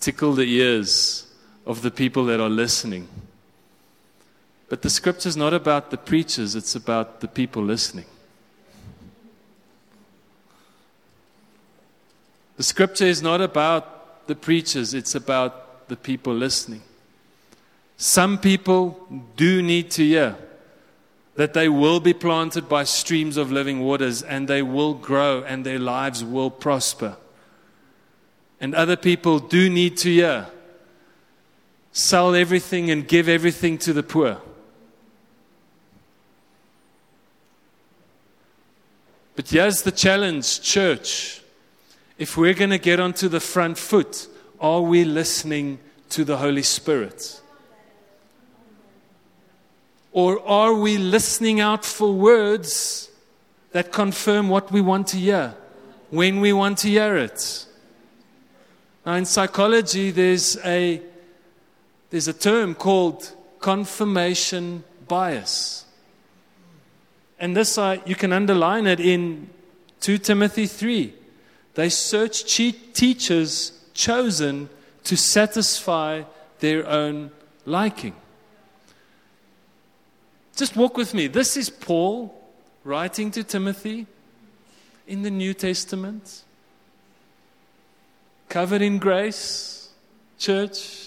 tickle 0.00 0.34
the 0.34 0.44
ears 0.44 1.25
of 1.66 1.82
the 1.82 1.90
people 1.90 2.24
that 2.26 2.40
are 2.40 2.48
listening. 2.48 3.08
But 4.68 4.82
the 4.82 4.90
scripture 4.90 5.28
is 5.28 5.36
not 5.36 5.52
about 5.52 5.90
the 5.90 5.96
preachers, 5.96 6.54
it's 6.54 6.74
about 6.74 7.20
the 7.20 7.28
people 7.28 7.62
listening. 7.62 8.06
The 12.56 12.62
scripture 12.62 13.04
is 13.04 13.20
not 13.20 13.40
about 13.40 14.26
the 14.26 14.34
preachers, 14.34 14.94
it's 14.94 15.14
about 15.14 15.88
the 15.88 15.96
people 15.96 16.34
listening. 16.34 16.82
Some 17.96 18.38
people 18.38 19.06
do 19.36 19.62
need 19.62 19.90
to 19.92 20.04
hear 20.04 20.36
that 21.34 21.52
they 21.52 21.68
will 21.68 22.00
be 22.00 22.14
planted 22.14 22.68
by 22.68 22.84
streams 22.84 23.36
of 23.36 23.52
living 23.52 23.80
waters 23.80 24.22
and 24.22 24.48
they 24.48 24.62
will 24.62 24.94
grow 24.94 25.42
and 25.42 25.64
their 25.64 25.78
lives 25.78 26.24
will 26.24 26.50
prosper. 26.50 27.16
And 28.58 28.74
other 28.74 28.96
people 28.96 29.38
do 29.38 29.68
need 29.68 29.98
to 29.98 30.10
hear 30.10 30.46
sell 31.96 32.34
everything 32.34 32.90
and 32.90 33.08
give 33.08 33.26
everything 33.26 33.78
to 33.78 33.90
the 33.94 34.02
poor. 34.02 34.36
But 39.34 39.48
here's 39.48 39.80
the 39.80 39.92
challenge, 39.92 40.60
church. 40.60 41.40
If 42.18 42.36
we're 42.36 42.52
going 42.52 42.70
to 42.70 42.78
get 42.78 43.00
onto 43.00 43.28
the 43.28 43.40
front 43.40 43.78
foot, 43.78 44.28
are 44.60 44.82
we 44.82 45.06
listening 45.06 45.78
to 46.10 46.22
the 46.22 46.36
Holy 46.36 46.62
Spirit? 46.62 47.40
Or 50.12 50.46
are 50.46 50.74
we 50.74 50.98
listening 50.98 51.60
out 51.60 51.82
for 51.82 52.12
words 52.12 53.10
that 53.72 53.90
confirm 53.90 54.50
what 54.50 54.70
we 54.70 54.82
want 54.82 55.06
to 55.08 55.16
hear 55.16 55.54
when 56.10 56.40
we 56.40 56.52
want 56.52 56.76
to 56.78 56.88
hear 56.88 57.16
it? 57.16 57.64
Now, 59.06 59.14
in 59.14 59.24
psychology, 59.24 60.10
there's 60.10 60.58
a, 60.62 61.00
there's 62.10 62.28
a 62.28 62.32
term 62.32 62.74
called 62.74 63.32
confirmation 63.60 64.84
bias. 65.08 65.84
And 67.38 67.56
this, 67.56 67.76
uh, 67.76 67.98
you 68.06 68.14
can 68.14 68.32
underline 68.32 68.86
it 68.86 69.00
in 69.00 69.50
2 70.00 70.18
Timothy 70.18 70.66
3. 70.66 71.12
They 71.74 71.88
search 71.88 72.44
teachers 72.44 73.72
chosen 73.92 74.68
to 75.04 75.16
satisfy 75.16 76.22
their 76.60 76.86
own 76.86 77.30
liking. 77.64 78.14
Just 80.56 80.74
walk 80.74 80.96
with 80.96 81.12
me. 81.12 81.26
This 81.26 81.56
is 81.56 81.68
Paul 81.68 82.34
writing 82.82 83.30
to 83.32 83.44
Timothy 83.44 84.06
in 85.06 85.22
the 85.22 85.30
New 85.30 85.52
Testament, 85.52 86.42
covered 88.48 88.80
in 88.80 88.98
grace, 88.98 89.90
church. 90.38 91.05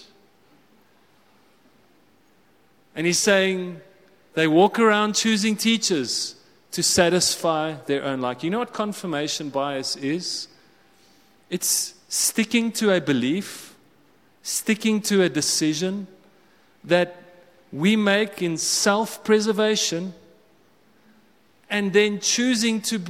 And 2.94 3.06
he's 3.06 3.18
saying 3.18 3.80
they 4.34 4.46
walk 4.46 4.78
around 4.78 5.14
choosing 5.14 5.56
teachers 5.56 6.36
to 6.72 6.82
satisfy 6.82 7.74
their 7.86 8.04
own 8.04 8.20
like. 8.20 8.42
You 8.42 8.50
know 8.50 8.58
what 8.58 8.72
confirmation 8.72 9.50
bias 9.50 9.96
is? 9.96 10.48
It's 11.48 11.94
sticking 12.08 12.72
to 12.72 12.92
a 12.92 13.00
belief, 13.00 13.74
sticking 14.42 15.00
to 15.02 15.22
a 15.22 15.28
decision 15.28 16.06
that 16.84 17.16
we 17.72 17.96
make 17.96 18.42
in 18.42 18.56
self 18.56 19.22
preservation 19.24 20.14
and 21.68 21.92
then 21.92 22.18
choosing 22.20 22.80
to 22.80 23.00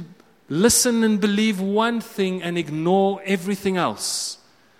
listen 0.49 1.03
and 1.03 1.19
believe 1.19 1.59
one 1.59 2.01
thing 2.01 2.43
and 2.43 2.57
ignore 2.57 3.21
everything 3.25 3.77
else 3.77 4.37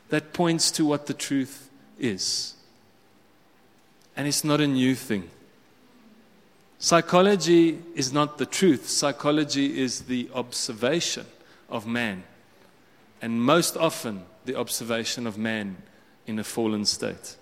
that 0.10 0.34
points 0.34 0.70
to 0.72 0.86
what 0.86 1.08
the 1.08 1.14
truth 1.14 1.70
is. 1.98 2.54
And 4.22 4.28
it's 4.28 4.44
not 4.44 4.62
a 4.62 4.68
new 4.68 4.94
thing. 4.94 5.32
Psychology 6.78 7.80
is 7.96 8.14
not 8.14 8.38
the 8.38 8.46
truth, 8.46 8.88
psychology 8.88 9.82
is 9.82 10.02
the 10.02 10.30
observation 10.36 11.26
of 11.72 11.88
man. 11.88 12.24
And 13.20 13.42
most 13.42 13.76
often, 13.76 14.26
the 14.46 14.54
observation 14.54 15.26
of 15.26 15.40
man 15.40 15.78
in 16.28 16.38
a 16.38 16.44
fallen 16.44 16.86
state. 16.86 17.36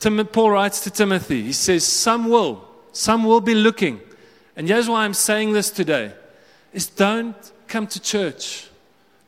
Tim, 0.00 0.26
Paul 0.26 0.50
writes 0.50 0.80
to 0.80 0.90
Timothy, 0.90 1.42
he 1.42 1.52
says, 1.52 1.84
Some 1.84 2.28
will, 2.28 2.66
some 2.90 3.22
will 3.22 3.40
be 3.40 3.54
looking. 3.54 4.00
And 4.56 4.66
here's 4.66 4.88
why 4.88 5.04
I'm 5.04 5.14
saying 5.14 5.52
this 5.52 5.70
today 5.70 6.10
is 6.72 6.88
don't 6.88 7.36
come 7.68 7.86
to 7.86 8.00
church. 8.00 8.68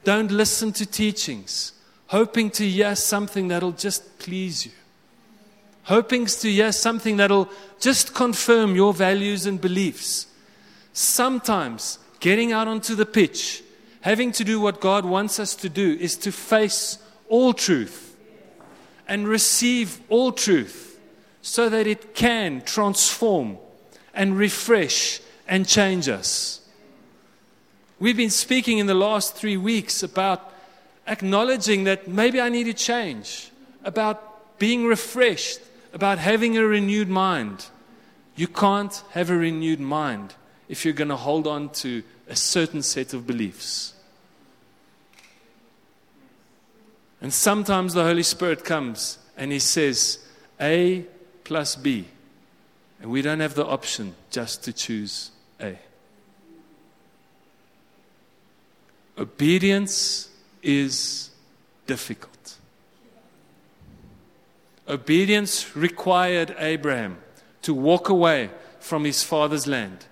Don't 0.06 0.30
listen 0.30 0.72
to 0.74 0.86
teachings, 0.86 1.72
hoping 2.08 2.50
to 2.50 2.68
hear 2.68 2.94
something 2.94 3.48
that'll 3.48 3.72
just 3.72 4.18
please 4.18 4.66
you. 4.66 4.72
Hoping 5.84 6.26
to 6.26 6.50
hear 6.50 6.72
something 6.72 7.16
that'll 7.16 7.48
just 7.80 8.14
confirm 8.14 8.74
your 8.74 8.92
values 8.92 9.46
and 9.46 9.60
beliefs. 9.60 10.26
Sometimes 10.92 11.98
getting 12.20 12.52
out 12.52 12.66
onto 12.66 12.94
the 12.94 13.06
pitch, 13.06 13.62
having 14.00 14.32
to 14.32 14.44
do 14.44 14.60
what 14.60 14.80
God 14.80 15.04
wants 15.04 15.38
us 15.38 15.54
to 15.56 15.68
do, 15.68 15.96
is 16.00 16.16
to 16.16 16.32
face 16.32 16.98
all 17.28 17.52
truth 17.52 18.16
and 19.06 19.28
receive 19.28 20.00
all 20.08 20.32
truth 20.32 20.98
so 21.42 21.68
that 21.68 21.86
it 21.86 22.14
can 22.14 22.62
transform 22.62 23.58
and 24.12 24.36
refresh 24.36 25.20
and 25.46 25.68
change 25.68 26.08
us. 26.08 26.60
We've 27.98 28.16
been 28.16 28.30
speaking 28.30 28.78
in 28.78 28.86
the 28.86 28.94
last 28.94 29.36
three 29.36 29.56
weeks 29.56 30.02
about 30.02 30.52
acknowledging 31.06 31.84
that 31.84 32.08
maybe 32.08 32.40
I 32.40 32.48
need 32.48 32.64
to 32.64 32.74
change, 32.74 33.50
about 33.84 34.58
being 34.58 34.86
refreshed, 34.86 35.60
about 35.92 36.18
having 36.18 36.56
a 36.56 36.64
renewed 36.64 37.08
mind. 37.08 37.66
You 38.34 38.48
can't 38.48 39.02
have 39.12 39.30
a 39.30 39.36
renewed 39.36 39.80
mind 39.80 40.34
if 40.68 40.84
you're 40.84 40.94
going 40.94 41.08
to 41.08 41.16
hold 41.16 41.46
on 41.46 41.70
to 41.70 42.02
a 42.28 42.36
certain 42.36 42.82
set 42.82 43.14
of 43.14 43.26
beliefs. 43.26 43.94
And 47.20 47.32
sometimes 47.32 47.94
the 47.94 48.04
Holy 48.04 48.22
Spirit 48.22 48.64
comes 48.64 49.18
and 49.36 49.52
He 49.52 49.58
says, 49.58 50.18
A 50.60 51.04
plus 51.44 51.76
B. 51.76 52.06
And 53.00 53.10
we 53.10 53.22
don't 53.22 53.40
have 53.40 53.54
the 53.54 53.64
option 53.64 54.14
just 54.30 54.64
to 54.64 54.72
choose 54.72 55.30
A. 55.60 55.78
Obedience 59.18 60.28
is 60.66 61.30
difficult. 61.86 62.56
Obedience 64.88 65.76
required 65.76 66.56
Abraham 66.58 67.18
to 67.62 67.72
walk 67.72 68.08
away 68.08 68.50
from 68.80 69.04
his 69.04 69.22
father's 69.22 69.68
land, 69.68 70.06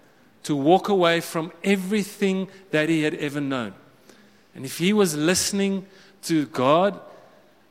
to 0.45 0.55
walk 0.55 0.89
away 0.89 1.21
from 1.21 1.53
everything 1.65 2.49
that 2.71 2.89
he 2.89 3.03
had 3.03 3.15
ever 3.15 3.41
known. 3.41 3.75
And 4.55 4.65
if 4.65 4.79
he 4.79 4.93
was 4.93 5.17
listening 5.17 5.87
to 6.23 6.47
God 6.47 7.01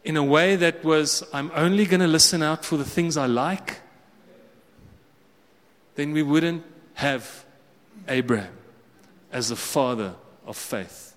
in 0.03 0.17
a 0.17 0.23
way 0.23 0.57
that 0.57 0.83
was, 0.83 1.23
I'm 1.31 1.51
only 1.55 1.85
going 1.85 2.01
to 2.01 2.07
listen 2.07 2.43
out 2.43 2.65
for 2.65 2.75
the 2.75 2.85
things 2.85 3.15
I 3.15 3.27
like, 3.27 3.79
then 5.95 6.11
we 6.11 6.21
wouldn't 6.21 6.63
have 6.95 7.45
Abraham 8.09 8.53
as 9.31 9.49
the 9.49 9.55
father 9.55 10.15
of 10.45 10.57
faith. 10.57 11.12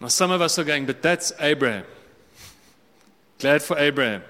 Now, 0.00 0.08
some 0.08 0.30
of 0.30 0.40
us 0.40 0.58
are 0.58 0.64
going, 0.64 0.86
but 0.86 1.02
that's 1.02 1.32
Abraham. 1.38 1.84
Glad 3.38 3.62
for 3.62 3.78
Abraham. 3.78 4.22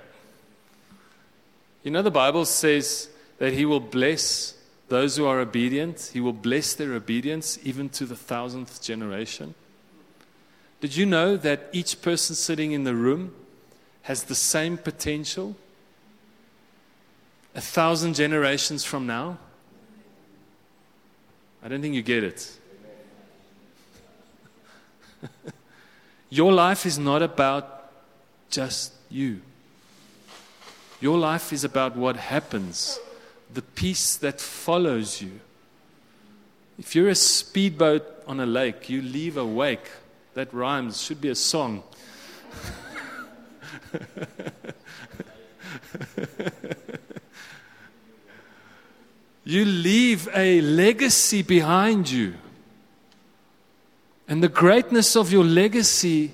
You 1.82 1.90
know, 1.90 2.02
the 2.02 2.10
Bible 2.10 2.44
says 2.44 3.08
that 3.38 3.52
he 3.52 3.64
will 3.64 3.80
bless 3.80 4.54
those 4.90 5.16
who 5.16 5.24
are 5.24 5.38
obedient, 5.38 6.10
He 6.12 6.20
will 6.20 6.32
bless 6.32 6.74
their 6.74 6.94
obedience 6.94 7.58
even 7.62 7.88
to 7.90 8.04
the 8.04 8.16
thousandth 8.16 8.82
generation. 8.82 9.54
Did 10.80 10.96
you 10.96 11.06
know 11.06 11.36
that 11.36 11.68
each 11.72 12.02
person 12.02 12.34
sitting 12.34 12.72
in 12.72 12.82
the 12.82 12.94
room 12.94 13.32
has 14.02 14.24
the 14.24 14.34
same 14.34 14.76
potential 14.76 15.54
a 17.54 17.60
thousand 17.60 18.14
generations 18.14 18.84
from 18.84 19.06
now? 19.06 19.38
I 21.62 21.68
don't 21.68 21.80
think 21.82 21.94
you 21.94 22.02
get 22.02 22.24
it. 22.24 22.50
Your 26.30 26.52
life 26.52 26.86
is 26.86 26.98
not 26.98 27.22
about 27.22 27.90
just 28.50 28.92
you. 29.10 29.40
Your 31.00 31.18
life 31.18 31.52
is 31.52 31.64
about 31.64 31.96
what 31.96 32.16
happens 32.16 32.98
the 33.52 33.62
peace 33.62 34.16
that 34.16 34.40
follows 34.40 35.20
you. 35.20 35.40
If 36.78 36.94
you're 36.94 37.08
a 37.08 37.16
speedboat 37.16 38.04
on 38.26 38.38
a 38.40 38.46
lake, 38.46 38.88
you 38.88 39.02
leave 39.02 39.36
a 39.36 39.44
wake. 39.44 39.90
That 40.34 40.54
rhymes, 40.54 41.02
should 41.02 41.20
be 41.20 41.30
a 41.30 41.34
song. 41.34 41.82
you 49.44 49.64
leave 49.64 50.28
a 50.32 50.60
legacy 50.60 51.42
behind 51.42 52.08
you. 52.08 52.34
And 54.30 54.44
the 54.44 54.48
greatness 54.48 55.16
of 55.16 55.32
your 55.32 55.42
legacy 55.42 56.32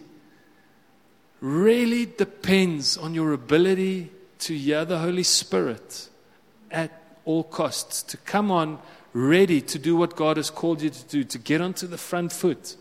really 1.41 2.05
depends 2.05 2.99
on 2.99 3.15
your 3.15 3.33
ability 3.33 4.11
to 4.41 4.55
hear 4.55 4.85
the 4.85 4.99
Holy 4.99 5.23
Spirit 5.23 6.11
at 6.71 6.93
all 7.25 7.43
costs, 7.43 8.03
to 8.03 8.19
come 8.19 8.51
on 8.51 8.79
ready 9.15 9.63
to 9.63 9.79
do 9.79 9.97
what 9.97 10.15
God 10.15 10.37
has 10.37 10.51
called 10.51 10.83
you 10.83 10.91
to 10.91 11.05
do, 11.05 11.25
to 11.25 11.39
get 11.39 11.63
onto 11.63 11.87
the 11.87 11.97
front 11.97 12.33
foot 12.33 12.77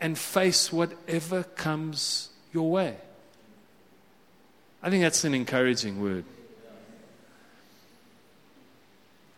and 0.00 0.16
face 0.16 0.72
whatever 0.72 1.42
comes 1.42 2.28
your 2.54 2.70
way. 2.70 2.96
I 4.80 4.90
think 4.90 5.02
that's 5.02 5.24
an 5.24 5.34
encouraging 5.34 6.00
word. 6.00 6.24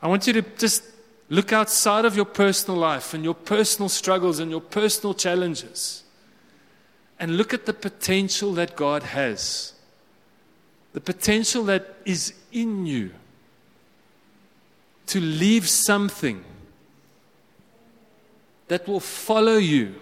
I 0.03 0.09
want 0.09 0.27
you 0.27 0.35
to 0.35 0.43
just 0.59 0.85
look 1.29 1.53
outside 1.53 2.05
of 2.05 2.17
your 2.17 2.25
personal 2.25 2.79
life 2.79 3.15
and 3.15 3.25
your 3.25 3.35
personal 3.35 3.89
struggles 3.89 4.39
and 4.39 4.51
your 4.51 4.61
personal 4.61 5.15
challenges 5.15 6.05
and 7.19 7.37
look 7.37 7.55
at 7.55 7.67
the 7.67 7.73
potential 7.73 8.53
that 8.55 8.77
God 8.77 9.03
has. 9.03 9.73
The 10.93 11.01
potential 11.01 11.65
that 11.65 11.97
is 12.05 12.35
in 12.53 12.87
you 12.87 13.13
to 15.07 15.21
leave 15.21 15.69
something 15.69 16.45
that 18.69 18.89
will 18.89 19.01
follow 19.01 19.57
you, 19.57 19.95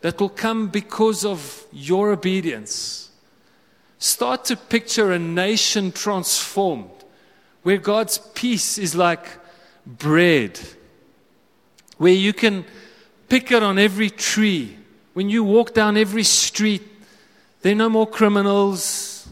that 0.00 0.20
will 0.20 0.28
come 0.28 0.68
because 0.68 1.24
of 1.24 1.64
your 1.72 2.12
obedience. 2.12 3.10
Start 3.98 4.44
to 4.46 4.56
picture 4.56 5.12
a 5.12 5.18
nation 5.18 5.92
transformed 5.92 6.90
where 7.62 7.78
God's 7.78 8.18
peace 8.34 8.78
is 8.78 8.94
like 8.94 9.39
bread, 9.86 10.58
where 11.98 12.12
you 12.12 12.32
can 12.32 12.64
pick 13.28 13.52
it 13.52 13.62
on 13.62 13.78
every 13.78 14.10
tree. 14.10 14.76
When 15.12 15.28
you 15.28 15.44
walk 15.44 15.74
down 15.74 15.96
every 15.96 16.24
street, 16.24 16.82
there 17.62 17.72
are 17.72 17.76
no 17.76 17.88
more 17.88 18.06
criminals. 18.06 19.28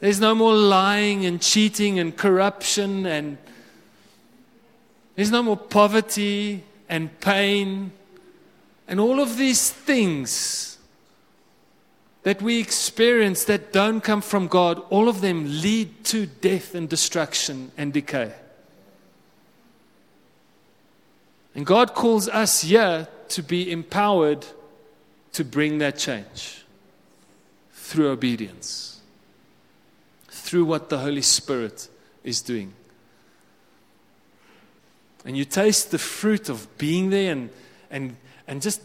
There's 0.00 0.20
no 0.20 0.34
more 0.34 0.54
lying 0.54 1.24
and 1.24 1.40
cheating 1.40 1.98
and 1.98 2.16
corruption, 2.16 3.06
and 3.06 3.38
there's 5.16 5.30
no 5.30 5.42
more 5.42 5.56
poverty 5.56 6.64
and 6.88 7.18
pain 7.20 7.92
and 8.86 9.00
all 9.00 9.20
of 9.20 9.36
these 9.36 9.70
things 9.70 10.73
that 12.24 12.40
we 12.40 12.58
experience 12.58 13.44
that 13.44 13.72
don't 13.72 14.00
come 14.00 14.22
from 14.22 14.48
God, 14.48 14.82
all 14.90 15.08
of 15.08 15.20
them 15.20 15.44
lead 15.44 16.04
to 16.04 16.26
death 16.26 16.74
and 16.74 16.88
destruction 16.88 17.70
and 17.76 17.92
decay. 17.92 18.32
And 21.54 21.64
God 21.64 21.94
calls 21.94 22.28
us 22.28 22.62
here 22.62 23.06
to 23.28 23.42
be 23.42 23.70
empowered 23.70 24.44
to 25.34 25.44
bring 25.44 25.78
that 25.78 25.98
change 25.98 26.64
through 27.72 28.08
obedience, 28.08 29.00
through 30.28 30.64
what 30.64 30.88
the 30.88 30.98
Holy 30.98 31.22
Spirit 31.22 31.88
is 32.24 32.40
doing. 32.40 32.72
And 35.26 35.36
you 35.36 35.44
taste 35.44 35.90
the 35.90 35.98
fruit 35.98 36.48
of 36.48 36.76
being 36.78 37.10
there 37.10 37.32
and, 37.32 37.50
and, 37.90 38.16
and 38.48 38.62
just 38.62 38.80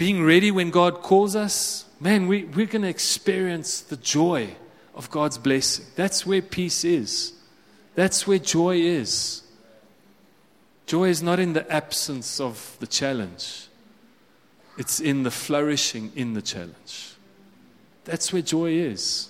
being 0.00 0.24
ready 0.24 0.50
when 0.50 0.70
God 0.70 1.02
calls 1.02 1.36
us 1.36 1.84
man, 2.00 2.26
we, 2.26 2.44
we're 2.44 2.64
going 2.64 2.80
to 2.80 2.88
experience 2.88 3.82
the 3.82 3.98
joy 3.98 4.56
of 4.94 5.10
God's 5.10 5.36
blessing. 5.36 5.84
That's 5.94 6.24
where 6.24 6.40
peace 6.40 6.86
is. 6.86 7.34
That's 7.94 8.26
where 8.26 8.38
joy 8.38 8.76
is. 8.76 9.42
Joy 10.86 11.10
is 11.10 11.22
not 11.22 11.38
in 11.38 11.52
the 11.52 11.70
absence 11.70 12.40
of 12.40 12.78
the 12.80 12.86
challenge, 12.86 13.68
it's 14.78 15.00
in 15.00 15.22
the 15.22 15.30
flourishing 15.30 16.10
in 16.16 16.32
the 16.32 16.40
challenge. 16.40 17.12
That's 18.04 18.32
where 18.32 18.40
joy 18.40 18.70
is. 18.70 19.28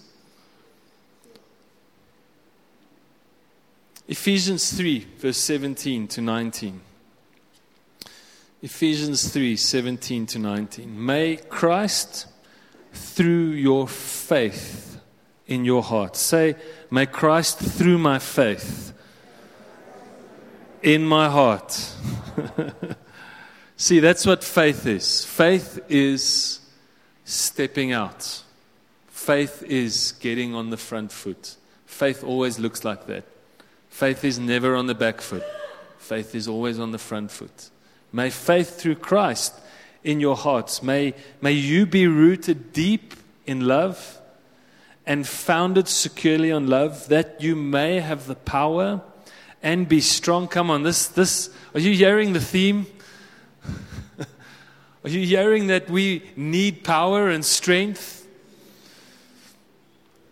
Ephesians 4.07 4.73
3, 4.73 5.07
verse 5.19 5.39
17 5.39 6.07
to 6.07 6.21
19. 6.21 6.81
Ephesians 8.63 9.33
3, 9.33 9.57
17 9.57 10.27
to 10.27 10.39
19. 10.39 11.07
May 11.07 11.37
Christ 11.37 12.27
through 12.93 13.53
your 13.53 13.89
faith 13.89 15.01
in 15.47 15.65
your 15.65 15.83
heart. 15.83 16.15
Say, 16.15 16.57
May 16.91 17.07
Christ 17.07 17.59
through 17.59 17.99
my 17.99 18.19
faith 18.19 18.93
in 20.83 21.07
my 21.07 21.29
heart. 21.29 21.73
See, 23.77 23.99
that's 23.99 24.27
what 24.27 24.45
faith 24.45 24.87
is. 24.87 25.25
Faith 25.25 25.81
is 25.89 26.61
stepping 27.25 27.93
out. 27.93 28.43
Faith 29.09 29.63
is 29.63 30.13
getting 30.21 30.55
on 30.55 30.69
the 30.69 30.77
front 30.77 31.13
foot. 31.13 31.57
Faith 31.87 32.23
always 32.23 32.59
looks 32.59 32.85
like 32.85 33.07
that. 33.07 33.25
Faith 33.89 34.23
is 34.23 34.39
never 34.39 34.77
on 34.77 34.87
the 34.87 34.95
back 34.95 35.21
foot. 35.21 35.45
Faith 35.99 36.35
is 36.35 36.47
always 36.47 36.79
on 36.79 36.91
the 36.91 36.99
front 36.99 37.31
foot. 37.31 37.71
May 38.13 38.31
faith 38.31 38.81
through 38.81 38.97
Christ 38.97 39.55
in 40.03 40.21
your 40.21 40.37
hearts. 40.37 40.83
May, 40.83 41.15
may 41.41 41.53
you 41.53 41.87
be 41.87 42.07
rooted 42.07 42.73
deep 42.73 43.15
in 43.47 43.67
love 43.67 44.21
and 45.07 45.27
founded 45.27 45.89
securely 45.89 46.53
on 46.53 46.69
love, 46.69 47.09
that 47.09 47.41
you 47.41 47.57
may 47.57 48.01
have 48.01 48.27
the 48.27 48.35
power 48.35 49.01
and 49.63 49.89
be 49.89 50.01
strong. 50.01 50.49
Come 50.49 50.71
on, 50.71 50.83
this, 50.83 51.09
this, 51.09 51.51
are 51.75 51.81
you 51.81 51.93
hearing 51.95 52.33
the 52.33 52.41
theme? 52.41 52.87
are 55.05 55.11
you 55.11 55.27
hearing 55.27 55.67
that 55.69 55.91
we 55.91 56.23
need 56.37 56.85
power 56.85 57.29
and 57.29 57.45
strength 57.45 58.21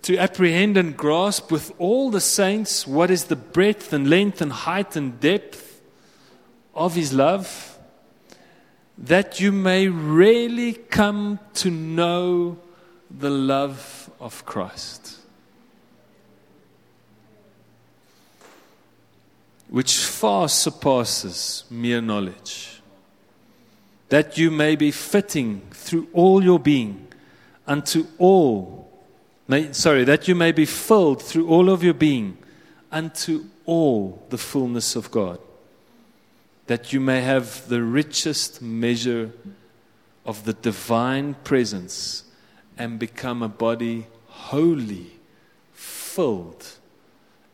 to 0.02 0.16
apprehend 0.16 0.78
and 0.78 0.96
grasp 0.96 1.52
with 1.52 1.70
all 1.78 2.10
the 2.10 2.20
saints 2.20 2.86
what 2.86 3.10
is 3.10 3.24
the 3.24 3.36
breadth 3.36 3.92
and 3.92 4.08
length 4.08 4.40
and 4.40 4.52
height 4.52 4.96
and 4.96 5.20
depth 5.20 5.67
of 6.78 6.94
His 6.94 7.12
love? 7.12 7.78
that 8.98 9.38
you 9.38 9.52
may 9.52 9.86
really 9.86 10.72
come 10.72 11.38
to 11.54 11.70
know 11.70 12.58
the 13.10 13.30
love 13.30 14.10
of 14.20 14.44
Christ, 14.44 15.18
which 19.68 19.98
far 19.98 20.48
surpasses 20.48 21.64
mere 21.70 22.00
knowledge, 22.00 22.80
that 24.08 24.36
you 24.36 24.50
may 24.50 24.74
be 24.74 24.90
fitting 24.90 25.62
through 25.70 26.08
all 26.12 26.42
your 26.42 26.58
being 26.58 27.06
unto 27.66 28.06
all, 28.18 28.90
may, 29.46 29.72
sorry, 29.72 30.02
that 30.04 30.26
you 30.26 30.34
may 30.34 30.50
be 30.50 30.64
filled 30.64 31.22
through 31.22 31.46
all 31.46 31.70
of 31.70 31.84
your 31.84 31.94
being 31.94 32.36
unto 32.90 33.44
all 33.64 34.26
the 34.30 34.38
fullness 34.38 34.96
of 34.96 35.10
God 35.10 35.38
that 36.68 36.92
you 36.92 37.00
may 37.00 37.22
have 37.22 37.66
the 37.68 37.82
richest 37.82 38.60
measure 38.60 39.32
of 40.24 40.44
the 40.44 40.52
divine 40.52 41.34
presence 41.42 42.24
and 42.76 42.98
become 42.98 43.42
a 43.42 43.48
body 43.48 44.06
wholly 44.26 45.06
filled 45.72 46.66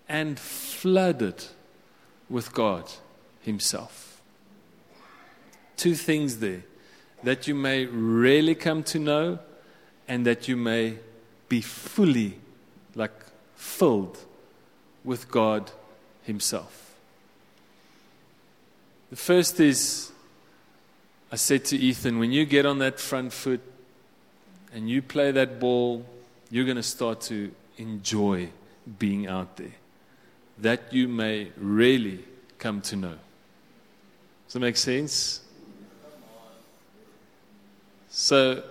and 0.08 0.38
flooded 0.38 1.44
with 2.28 2.52
God 2.52 2.90
Himself. 3.40 4.20
Two 5.76 5.94
things 5.94 6.38
there 6.38 6.64
that 7.22 7.46
you 7.46 7.54
may 7.54 7.86
really 7.86 8.56
come 8.56 8.82
to 8.82 8.98
know 8.98 9.38
and 10.08 10.26
that 10.26 10.48
you 10.48 10.56
may 10.56 10.98
be 11.48 11.60
fully, 11.60 12.38
like, 12.96 13.14
filled 13.54 14.18
with 15.04 15.30
God 15.30 15.70
Himself. 16.24 16.83
The 19.10 19.16
first 19.16 19.60
is 19.60 20.10
I 21.30 21.36
said 21.36 21.64
to 21.66 21.76
Ethan, 21.76 22.18
when 22.18 22.32
you 22.32 22.46
get 22.46 22.64
on 22.64 22.78
that 22.78 23.00
front 23.00 23.32
foot 23.32 23.60
and 24.72 24.88
you 24.88 25.02
play 25.02 25.32
that 25.32 25.58
ball, 25.58 26.06
you're 26.50 26.64
going 26.64 26.76
to 26.76 26.82
start 26.82 27.20
to 27.22 27.50
enjoy 27.76 28.50
being 28.98 29.26
out 29.26 29.56
there. 29.56 29.74
That 30.58 30.92
you 30.92 31.08
may 31.08 31.50
really 31.56 32.24
come 32.58 32.80
to 32.82 32.96
know. 32.96 33.16
Does 34.46 34.52
that 34.52 34.60
make 34.60 34.76
sense? 34.76 35.40
So, 38.10 38.62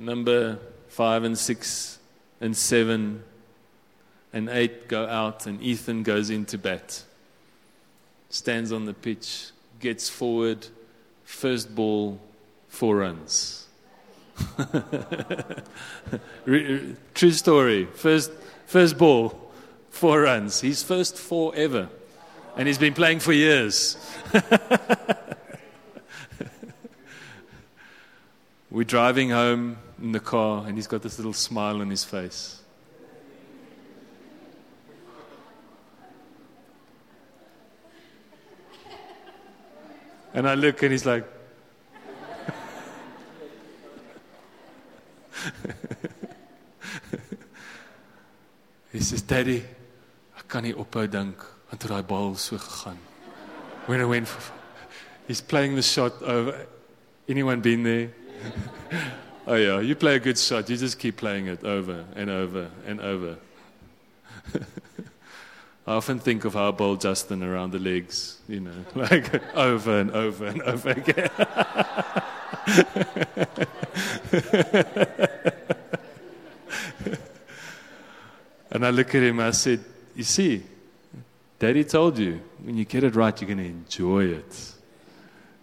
number 0.00 0.58
five 0.88 1.22
and 1.22 1.38
six 1.38 2.00
and 2.40 2.56
seven 2.56 3.22
and 4.32 4.48
eight 4.48 4.88
go 4.88 5.06
out, 5.06 5.46
and 5.46 5.62
Ethan 5.62 6.02
goes 6.02 6.28
into 6.28 6.58
bat 6.58 7.04
stands 8.30 8.72
on 8.72 8.84
the 8.84 8.94
pitch, 8.94 9.50
gets 9.80 10.08
forward, 10.08 10.66
first 11.24 11.74
ball, 11.74 12.20
four 12.68 12.96
runs. 12.96 13.66
True 16.44 17.32
story. 17.32 17.86
First, 17.94 18.30
first 18.66 18.98
ball, 18.98 19.38
four 19.90 20.22
runs. 20.22 20.60
His 20.60 20.82
first 20.82 21.16
four 21.16 21.54
ever. 21.54 21.88
And 22.56 22.66
he's 22.66 22.78
been 22.78 22.94
playing 22.94 23.20
for 23.20 23.32
years. 23.32 23.96
We're 28.70 28.84
driving 28.84 29.30
home 29.30 29.78
in 30.00 30.12
the 30.12 30.20
car 30.20 30.66
and 30.66 30.76
he's 30.76 30.86
got 30.86 31.02
this 31.02 31.18
little 31.18 31.32
smile 31.32 31.80
on 31.80 31.90
his 31.90 32.04
face. 32.04 32.57
And 40.34 40.48
I 40.48 40.54
look 40.54 40.82
and 40.82 40.92
he's 40.92 41.06
like, 41.06 41.24
He 48.92 49.00
says, 49.00 49.22
Daddy, 49.22 49.64
kan 50.48 50.64
nie 50.64 50.72
ophou 50.72 51.06
dink 51.06 51.44
want 51.68 51.82
hoe 51.82 51.88
daai 51.90 52.02
bal 52.02 52.34
so 52.34 52.56
gegaan. 52.56 52.96
When 53.86 54.00
I 54.00 54.04
went 54.04 54.28
for, 54.28 54.52
he's 55.26 55.40
playing 55.40 55.76
the 55.76 55.82
shot 55.82 56.22
over 56.22 56.66
anyone 57.28 57.60
been 57.60 57.82
there? 57.82 58.10
oh 59.46 59.54
yeah, 59.54 59.80
you 59.80 59.94
play 59.94 60.16
a 60.16 60.20
good 60.20 60.38
shot, 60.38 60.68
you 60.70 60.76
just 60.76 60.98
keep 60.98 61.16
playing 61.16 61.46
it 61.46 61.64
over 61.64 62.04
and 62.16 62.30
over 62.30 62.70
and 62.86 63.00
over. 63.00 63.36
I 65.88 65.92
often 65.92 66.18
think 66.18 66.44
of 66.44 66.52
how 66.52 66.68
I 66.68 66.72
bowl 66.72 66.96
Justin 66.96 67.42
around 67.42 67.72
the 67.72 67.78
legs, 67.78 68.36
you 68.46 68.60
know, 68.60 68.74
like 68.94 69.42
over 69.56 69.98
and 69.98 70.10
over 70.10 70.44
and 70.44 70.60
over 70.60 70.90
again. 70.90 71.30
and 78.70 78.84
I 78.84 78.90
look 78.90 79.14
at 79.14 79.22
him, 79.22 79.40
I 79.40 79.52
said, 79.52 79.82
You 80.14 80.24
see, 80.24 80.62
Daddy 81.58 81.84
told 81.84 82.18
you, 82.18 82.42
when 82.62 82.76
you 82.76 82.84
get 82.84 83.02
it 83.02 83.16
right, 83.16 83.40
you're 83.40 83.48
going 83.48 83.56
to 83.56 83.64
enjoy 83.64 84.26
it. 84.26 84.72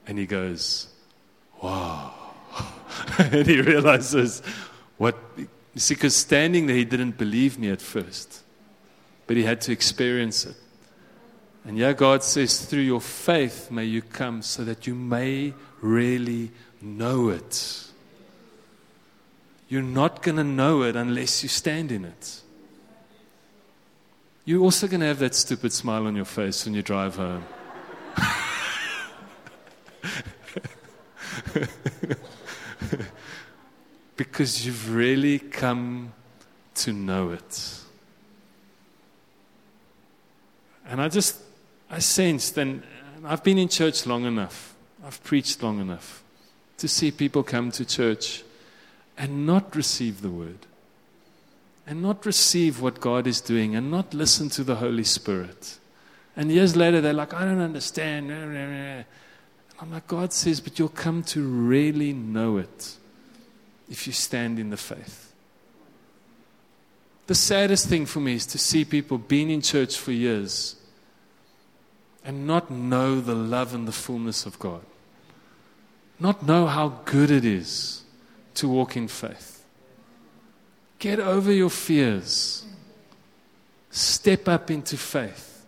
And 0.07 0.17
he 0.17 0.25
goes, 0.25 0.87
Wow. 1.61 2.15
and 3.19 3.45
he 3.45 3.61
realizes 3.61 4.41
what, 4.97 5.15
you 5.37 5.47
see, 5.75 5.93
because 5.93 6.15
standing 6.15 6.65
there, 6.65 6.77
he 6.77 6.83
didn't 6.83 7.15
believe 7.15 7.59
me 7.59 7.69
at 7.69 7.79
first 7.79 8.41
but 9.27 9.37
he 9.37 9.43
had 9.43 9.61
to 9.61 9.71
experience 9.71 10.45
it. 10.45 10.55
And 11.65 11.77
yeah, 11.77 11.93
God 11.93 12.23
says, 12.23 12.65
through 12.65 12.81
your 12.81 13.01
faith 13.01 13.71
may 13.71 13.85
you 13.85 14.01
come 14.01 14.41
so 14.41 14.63
that 14.63 14.85
you 14.85 14.93
may 14.93 15.53
really 15.81 16.51
know 16.81 17.29
it. 17.29 17.85
You're 19.67 19.81
not 19.81 20.21
going 20.21 20.37
to 20.37 20.43
know 20.43 20.83
it 20.83 20.95
unless 20.95 21.41
you 21.41 21.49
stand 21.49 21.91
in 21.91 22.05
it. 22.05 22.41
You're 24.45 24.61
also 24.61 24.87
going 24.87 24.99
to 24.99 25.07
have 25.07 25.17
that 25.19 25.33
stupid 25.33 25.73
smile 25.73 26.05
on 26.05 26.15
your 26.15 26.25
face 26.25 26.65
when 26.65 26.75
you 26.75 26.83
drive 26.83 27.15
home. 27.15 27.43
because 34.15 34.65
you've 34.65 34.93
really 34.93 35.39
come 35.39 36.13
to 36.75 36.93
know 36.93 37.31
it. 37.31 37.74
And 40.95 41.01
I 41.01 41.09
just, 41.09 41.41
I 41.89 41.99
sensed, 41.99 42.57
and 42.57 42.81
I've 43.25 43.43
been 43.43 43.57
in 43.57 43.67
church 43.67 44.05
long 44.05 44.23
enough, 44.23 44.73
I've 45.05 45.21
preached 45.25 45.61
long 45.61 45.81
enough 45.81 46.23
to 46.77 46.87
see 46.87 47.11
people 47.11 47.43
come 47.43 47.69
to 47.71 47.83
church 47.83 48.43
and 49.17 49.45
not 49.45 49.75
receive 49.75 50.21
the 50.21 50.29
word, 50.29 50.59
and 51.85 52.01
not 52.01 52.25
receive 52.25 52.79
what 52.79 53.01
God 53.01 53.27
is 53.27 53.41
doing, 53.41 53.75
and 53.75 53.91
not 53.91 54.13
listen 54.13 54.47
to 54.51 54.63
the 54.63 54.75
Holy 54.75 55.03
Spirit. 55.03 55.79
And 56.37 56.49
years 56.49 56.77
later, 56.77 57.01
they're 57.01 57.11
like, 57.11 57.33
I 57.33 57.43
don't 57.43 57.59
understand. 57.59 58.31
And 58.31 59.03
I'm 59.81 59.91
like, 59.91 60.07
God 60.07 60.31
says, 60.31 60.61
but 60.61 60.79
you'll 60.79 60.87
come 60.87 61.23
to 61.23 61.45
really 61.45 62.13
know 62.13 62.55
it 62.55 62.95
if 63.89 64.07
you 64.07 64.13
stand 64.13 64.59
in 64.59 64.69
the 64.69 64.77
faith. 64.77 65.33
The 67.27 67.35
saddest 67.35 67.89
thing 67.89 68.05
for 68.05 68.21
me 68.21 68.35
is 68.35 68.45
to 68.45 68.57
see 68.57 68.85
people 68.85 69.17
being 69.17 69.49
in 69.49 69.61
church 69.61 69.97
for 69.97 70.13
years 70.13 70.77
and 72.25 72.47
not 72.47 72.71
know 72.71 73.21
the 73.21 73.35
love 73.35 73.73
and 73.75 73.87
the 73.87 73.91
fullness 73.91 74.45
of 74.45 74.57
God. 74.57 74.81
Not 76.19 76.45
know 76.45 76.65
how 76.65 76.89
good 77.05 77.29
it 77.29 77.45
is 77.45 78.03
to 78.55 78.67
walk 78.67 78.97
in 78.97 79.07
faith. 79.07 79.63
Get 80.99 81.19
over 81.19 81.51
your 81.51 81.69
fears. 81.69 82.65
Step 83.91 84.47
up 84.47 84.71
into 84.71 84.97
faith 84.97 85.65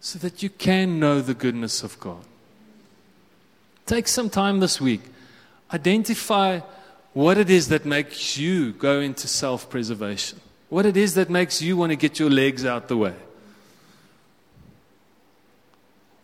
so 0.00 0.18
that 0.18 0.42
you 0.42 0.50
can 0.50 0.98
know 0.98 1.20
the 1.20 1.34
goodness 1.34 1.82
of 1.82 1.98
God. 2.00 2.24
Take 3.86 4.08
some 4.08 4.28
time 4.28 4.60
this 4.60 4.80
week. 4.80 5.02
Identify 5.72 6.60
what 7.12 7.38
it 7.38 7.48
is 7.48 7.68
that 7.68 7.84
makes 7.84 8.36
you 8.36 8.72
go 8.72 9.00
into 9.00 9.28
self 9.28 9.70
preservation. 9.70 10.40
What 10.68 10.86
it 10.86 10.96
is 10.96 11.14
that 11.14 11.30
makes 11.30 11.62
you 11.62 11.76
want 11.76 11.90
to 11.90 11.96
get 11.96 12.18
your 12.18 12.30
legs 12.30 12.64
out 12.64 12.88
the 12.88 12.96
way. 12.96 13.14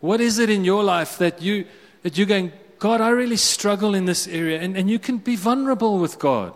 What 0.01 0.19
is 0.19 0.39
it 0.39 0.49
in 0.49 0.65
your 0.65 0.83
life 0.83 1.17
that 1.19 1.41
you 1.41 1.65
that 2.03 2.17
you're 2.17 2.27
going, 2.27 2.51
God, 2.79 2.99
I 2.99 3.09
really 3.09 3.37
struggle 3.37 3.93
in 3.93 4.05
this 4.05 4.27
area, 4.27 4.59
and, 4.59 4.75
and 4.75 4.89
you 4.89 4.99
can 4.99 5.17
be 5.17 5.35
vulnerable 5.35 5.99
with 5.99 6.17
God. 6.17 6.53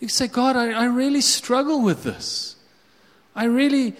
You 0.00 0.08
can 0.08 0.14
say, 0.14 0.26
God, 0.26 0.56
I, 0.56 0.72
I 0.72 0.84
really 0.86 1.20
struggle 1.20 1.82
with 1.82 2.02
this. 2.02 2.56
I 3.34 3.44
really, 3.44 3.94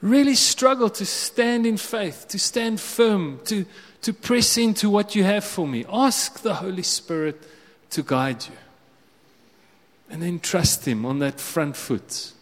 really 0.00 0.34
struggle 0.34 0.88
to 0.90 1.04
stand 1.04 1.66
in 1.66 1.76
faith, 1.76 2.26
to 2.28 2.38
stand 2.38 2.80
firm, 2.80 3.40
to, 3.44 3.66
to 4.02 4.12
press 4.12 4.56
into 4.56 4.88
what 4.88 5.14
you 5.14 5.24
have 5.24 5.44
for 5.44 5.66
me. 5.66 5.84
Ask 5.92 6.40
the 6.40 6.54
Holy 6.54 6.82
Spirit 6.82 7.42
to 7.90 8.02
guide 8.02 8.46
you. 8.46 8.56
And 10.10 10.22
then 10.22 10.40
trust 10.40 10.86
Him 10.86 11.04
on 11.04 11.18
that 11.18 11.38
front 11.38 11.76
foot. 11.76 12.32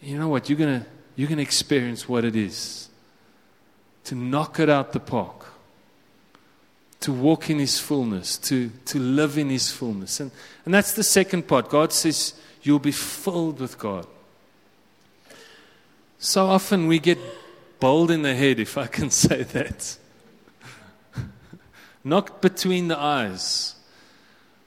You 0.00 0.16
know 0.16 0.28
what? 0.28 0.48
You're 0.48 0.58
going 0.58 0.84
you're 1.16 1.28
going 1.28 1.38
to 1.38 1.42
experience 1.42 2.08
what 2.08 2.24
it 2.24 2.34
is 2.34 2.83
to 4.04 4.14
knock 4.14 4.60
it 4.60 4.68
out 4.68 4.92
the 4.92 5.00
park, 5.00 5.46
to 7.00 7.12
walk 7.12 7.50
in 7.50 7.58
His 7.58 7.78
fullness, 7.78 8.38
to, 8.38 8.70
to 8.86 8.98
live 8.98 9.38
in 9.38 9.50
His 9.50 9.70
fullness. 9.70 10.20
And, 10.20 10.30
and 10.64 10.72
that's 10.72 10.92
the 10.92 11.02
second 11.02 11.48
part. 11.48 11.68
God 11.68 11.92
says, 11.92 12.34
You'll 12.62 12.78
be 12.78 12.92
filled 12.92 13.60
with 13.60 13.78
God. 13.78 14.06
So 16.18 16.46
often 16.46 16.86
we 16.86 16.98
get 16.98 17.18
bowled 17.78 18.10
in 18.10 18.22
the 18.22 18.34
head, 18.34 18.58
if 18.58 18.78
I 18.78 18.86
can 18.86 19.10
say 19.26 19.42
that. 19.42 19.98
Knocked 22.02 22.40
between 22.40 22.88
the 22.88 22.98
eyes 22.98 23.74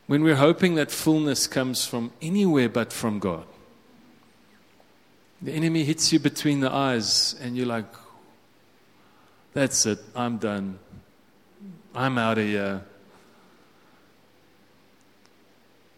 when 0.07 0.23
we're 0.23 0.35
hoping 0.35 0.75
that 0.75 0.91
fullness 0.91 1.47
comes 1.47 1.85
from 1.85 2.11
anywhere 2.21 2.69
but 2.69 2.93
from 2.93 3.19
God. 3.19 3.45
The 5.41 5.51
enemy 5.51 5.83
hits 5.83 6.11
you 6.11 6.19
between 6.19 6.61
the 6.61 6.71
eyes, 6.71 7.35
and 7.41 7.55
you're 7.55 7.67
like, 7.67 7.85
that's 9.57 9.87
it, 9.87 9.97
I'm 10.15 10.37
done. 10.37 10.77
I'm 11.95 12.19
out 12.19 12.37
of 12.37 12.45
here. 12.45 12.83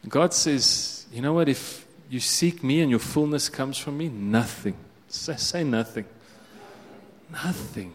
God 0.07 0.33
says, 0.33 1.05
you 1.11 1.21
know 1.21 1.33
what? 1.33 1.49
If 1.49 1.85
you 2.09 2.21
seek 2.21 2.63
me 2.63 2.79
and 2.79 2.89
your 2.89 3.01
fullness 3.01 3.49
comes 3.49 3.77
from 3.77 3.97
me, 3.97 4.07
nothing, 4.07 4.77
say, 5.09 5.35
say 5.35 5.63
nothing, 5.65 6.05
nothing 7.29 7.93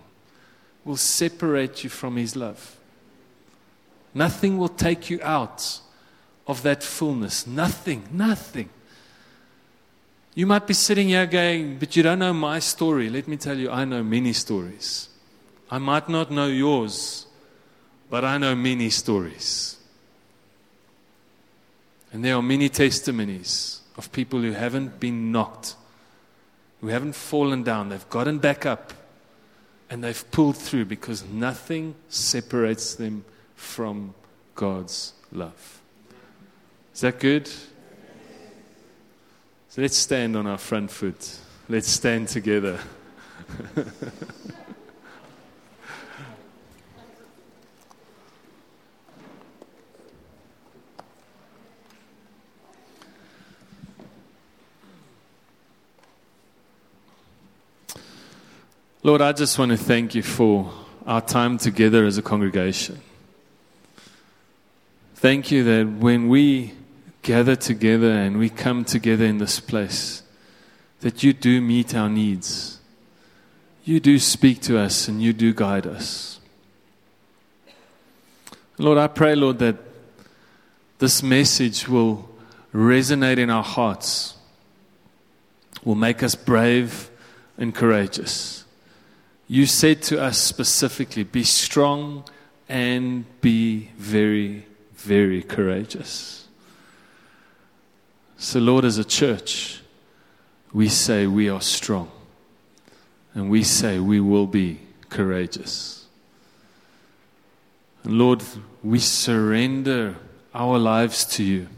will 0.84 0.98
separate 0.98 1.82
you 1.82 1.88
from 1.88 2.18
his 2.18 2.36
love. 2.36 2.76
Nothing 4.12 4.58
will 4.58 4.68
take 4.68 5.08
you 5.08 5.18
out 5.22 5.80
of 6.46 6.62
that 6.62 6.82
fullness. 6.82 7.46
Nothing, 7.46 8.06
nothing. 8.12 8.68
You 10.34 10.46
might 10.46 10.66
be 10.66 10.74
sitting 10.74 11.08
here 11.08 11.24
going, 11.24 11.78
but 11.78 11.96
you 11.96 12.02
don't 12.02 12.18
know 12.18 12.34
my 12.34 12.58
story. 12.58 13.08
Let 13.08 13.26
me 13.26 13.38
tell 13.38 13.56
you, 13.56 13.70
I 13.70 13.86
know 13.86 14.02
many 14.02 14.34
stories. 14.34 15.08
I 15.74 15.78
might 15.78 16.08
not 16.08 16.30
know 16.30 16.46
yours, 16.46 17.26
but 18.08 18.24
I 18.24 18.38
know 18.38 18.54
many 18.54 18.90
stories. 18.90 19.76
And 22.12 22.24
there 22.24 22.36
are 22.36 22.42
many 22.42 22.68
testimonies 22.68 23.80
of 23.96 24.12
people 24.12 24.40
who 24.40 24.52
haven't 24.52 25.00
been 25.00 25.32
knocked, 25.32 25.74
who 26.80 26.86
haven't 26.86 27.16
fallen 27.16 27.64
down. 27.64 27.88
They've 27.88 28.08
gotten 28.08 28.38
back 28.38 28.64
up 28.64 28.92
and 29.90 30.04
they've 30.04 30.30
pulled 30.30 30.56
through 30.56 30.84
because 30.84 31.24
nothing 31.24 31.96
separates 32.08 32.94
them 32.94 33.24
from 33.56 34.14
God's 34.54 35.12
love. 35.32 35.80
Is 36.94 37.00
that 37.00 37.18
good? 37.18 37.48
So 39.70 39.82
let's 39.82 39.96
stand 39.96 40.36
on 40.36 40.46
our 40.46 40.58
front 40.58 40.92
foot. 40.92 41.36
Let's 41.68 41.88
stand 41.88 42.28
together. 42.28 42.78
Lord, 59.06 59.20
I 59.20 59.32
just 59.32 59.58
want 59.58 59.70
to 59.70 59.76
thank 59.76 60.14
you 60.14 60.22
for 60.22 60.72
our 61.06 61.20
time 61.20 61.58
together 61.58 62.06
as 62.06 62.16
a 62.16 62.22
congregation. 62.22 63.02
Thank 65.16 65.50
you 65.50 65.62
that 65.62 65.86
when 65.86 66.30
we 66.30 66.72
gather 67.20 67.54
together 67.54 68.10
and 68.10 68.38
we 68.38 68.48
come 68.48 68.82
together 68.82 69.26
in 69.26 69.36
this 69.36 69.60
place, 69.60 70.22
that 71.00 71.22
you 71.22 71.34
do 71.34 71.60
meet 71.60 71.94
our 71.94 72.08
needs. 72.08 72.80
You 73.84 74.00
do 74.00 74.18
speak 74.18 74.62
to 74.62 74.78
us 74.78 75.06
and 75.06 75.22
you 75.22 75.34
do 75.34 75.52
guide 75.52 75.86
us. 75.86 76.40
Lord, 78.78 78.96
I 78.96 79.08
pray, 79.08 79.34
Lord, 79.34 79.58
that 79.58 79.76
this 80.98 81.22
message 81.22 81.86
will 81.86 82.26
resonate 82.74 83.36
in 83.36 83.50
our 83.50 83.62
hearts, 83.62 84.38
will 85.84 85.94
make 85.94 86.22
us 86.22 86.34
brave 86.34 87.10
and 87.58 87.74
courageous. 87.74 88.63
You 89.54 89.66
said 89.66 90.02
to 90.10 90.20
us 90.20 90.36
specifically, 90.36 91.22
be 91.22 91.44
strong 91.44 92.24
and 92.68 93.24
be 93.40 93.90
very, 93.96 94.66
very 94.96 95.44
courageous. 95.44 96.48
So, 98.36 98.58
Lord, 98.58 98.84
as 98.84 98.98
a 98.98 99.04
church, 99.04 99.80
we 100.72 100.88
say 100.88 101.28
we 101.28 101.48
are 101.48 101.60
strong. 101.60 102.10
And 103.32 103.48
we 103.48 103.62
say 103.62 104.00
we 104.00 104.18
will 104.18 104.48
be 104.48 104.80
courageous. 105.08 106.04
And 108.02 108.18
Lord, 108.18 108.42
we 108.82 108.98
surrender 108.98 110.16
our 110.52 110.80
lives 110.80 111.24
to 111.26 111.44
you, 111.44 111.68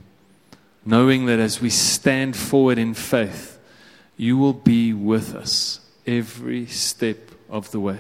knowing 0.83 1.27
that 1.27 1.41
as 1.41 1.61
we 1.61 1.69
stand 1.69 2.37
forward 2.37 2.79
in 2.79 2.95
faith, 2.95 3.59
you 4.17 4.39
will 4.39 4.55
be 4.55 4.95
with 4.95 5.35
us 5.35 5.81
every 6.07 6.65
step 6.65 7.33
of 7.49 7.71
the 7.71 7.81
way. 7.81 7.99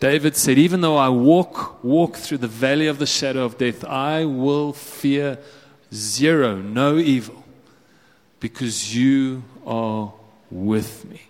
David 0.00 0.36
said, 0.36 0.58
Even 0.58 0.80
though 0.80 0.96
I 0.96 1.08
walk, 1.08 1.82
walk 1.82 2.16
through 2.16 2.38
the 2.38 2.46
valley 2.46 2.86
of 2.86 2.98
the 2.98 3.06
shadow 3.06 3.44
of 3.44 3.58
death, 3.58 3.84
I 3.84 4.24
will 4.24 4.72
fear 4.72 5.38
zero, 5.92 6.56
no 6.56 6.98
evil, 6.98 7.44
because 8.40 8.94
you 8.94 9.42
are 9.66 10.12
with 10.50 11.04
me. 11.04 11.22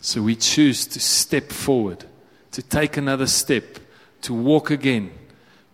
So 0.00 0.22
we 0.22 0.36
choose 0.36 0.86
to 0.86 1.00
step 1.00 1.50
forward, 1.50 2.04
to 2.52 2.62
take 2.62 2.96
another 2.96 3.26
step, 3.26 3.78
to 4.22 4.34
walk 4.34 4.70
again, 4.70 5.12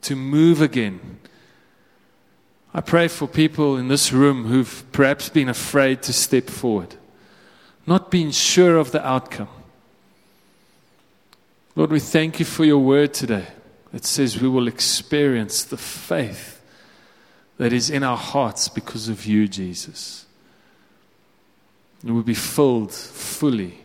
to 0.02 0.16
move 0.16 0.60
again. 0.60 1.18
I 2.74 2.80
pray 2.80 3.08
for 3.08 3.28
people 3.28 3.76
in 3.76 3.88
this 3.88 4.12
room 4.12 4.44
who've 4.44 4.84
perhaps 4.92 5.28
been 5.28 5.48
afraid 5.48 6.02
to 6.04 6.12
step 6.12 6.48
forward, 6.48 6.96
not 7.86 8.10
being 8.10 8.30
sure 8.30 8.76
of 8.76 8.92
the 8.92 9.06
outcome. 9.06 9.48
Lord, 11.74 11.90
we 11.90 12.00
thank 12.00 12.38
you 12.38 12.44
for 12.44 12.64
your 12.64 12.78
word 12.78 13.14
today. 13.14 13.46
It 13.92 14.04
says 14.04 14.40
we 14.40 14.48
will 14.48 14.68
experience 14.68 15.64
the 15.64 15.76
faith 15.76 16.62
that 17.58 17.72
is 17.72 17.90
in 17.90 18.02
our 18.02 18.16
hearts 18.16 18.68
because 18.68 19.08
of 19.08 19.26
you, 19.26 19.48
Jesus. 19.48 20.26
And 22.02 22.14
we'll 22.14 22.22
be 22.22 22.34
filled 22.34 22.92
fully. 22.92 23.78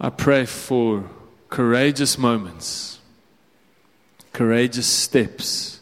I 0.00 0.10
pray 0.10 0.46
for 0.46 1.10
courageous 1.48 2.16
moments, 2.16 3.00
courageous 4.32 4.86
steps, 4.86 5.80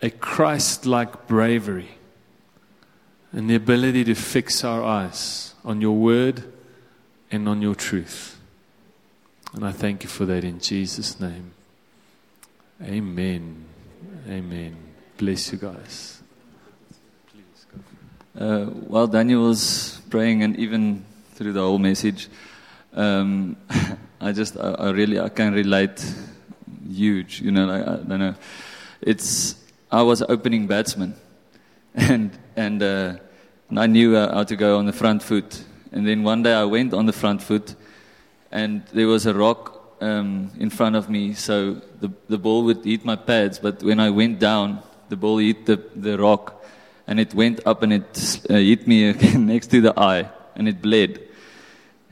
a 0.00 0.10
Christ 0.10 0.86
like 0.86 1.26
bravery, 1.26 1.95
and 3.36 3.50
the 3.50 3.54
ability 3.54 4.02
to 4.02 4.14
fix 4.14 4.64
our 4.64 4.82
eyes 4.82 5.54
on 5.62 5.82
your 5.82 5.94
word 5.94 6.42
and 7.30 7.46
on 7.46 7.60
your 7.60 7.74
truth. 7.74 8.40
And 9.52 9.62
I 9.62 9.72
thank 9.72 10.02
you 10.02 10.08
for 10.08 10.24
that 10.24 10.42
in 10.42 10.58
Jesus' 10.58 11.20
name. 11.20 11.52
Amen. 12.82 13.66
Amen. 14.26 14.76
Bless 15.18 15.52
you 15.52 15.58
guys. 15.58 16.22
Uh, 18.38 18.64
while 18.64 19.06
Daniel 19.06 19.42
was 19.42 20.00
praying, 20.08 20.42
and 20.42 20.56
even 20.56 21.04
through 21.34 21.52
the 21.52 21.60
whole 21.60 21.78
message, 21.78 22.28
um, 22.94 23.54
I 24.20 24.32
just, 24.32 24.56
I, 24.56 24.70
I, 24.70 24.90
really, 24.92 25.20
I 25.20 25.28
can 25.28 25.52
relate 25.52 26.02
huge. 26.90 27.42
You 27.42 27.50
know, 27.50 27.66
like, 27.66 27.82
I 27.82 27.96
don't 27.96 28.18
know. 28.18 28.34
It's, 29.02 29.56
I 29.92 30.00
was 30.00 30.22
opening 30.22 30.66
batsman, 30.66 31.14
and 31.94 32.30
and, 32.56 32.82
uh, 32.82 33.16
and 33.68 33.78
I 33.78 33.86
knew 33.86 34.16
uh, 34.16 34.34
how 34.34 34.44
to 34.44 34.56
go 34.56 34.78
on 34.78 34.86
the 34.86 34.92
front 34.92 35.22
foot 35.22 35.64
and 35.96 36.06
then 36.06 36.22
one 36.22 36.42
day 36.42 36.52
I 36.52 36.64
went 36.64 36.92
on 36.92 37.06
the 37.06 37.12
front 37.12 37.42
foot, 37.42 37.74
and 38.50 38.82
there 38.92 39.06
was 39.06 39.24
a 39.24 39.32
rock 39.32 39.96
um, 40.02 40.50
in 40.58 40.68
front 40.68 40.94
of 40.94 41.08
me, 41.08 41.32
so 41.32 41.80
the, 42.00 42.10
the 42.28 42.36
ball 42.36 42.64
would 42.64 42.84
hit 42.84 43.02
my 43.02 43.16
pads. 43.16 43.58
But 43.58 43.82
when 43.82 43.98
I 43.98 44.10
went 44.10 44.38
down, 44.38 44.82
the 45.08 45.16
ball 45.16 45.38
hit 45.38 45.64
the, 45.64 45.82
the 45.94 46.18
rock, 46.18 46.62
and 47.06 47.18
it 47.18 47.34
went 47.34 47.60
up 47.66 47.82
and 47.82 47.94
it 47.94 48.40
uh, 48.50 48.54
hit 48.54 48.86
me 48.86 49.12
next 49.36 49.68
to 49.68 49.80
the 49.80 49.98
eye, 49.98 50.28
and 50.54 50.68
it 50.68 50.82
bled. 50.82 51.20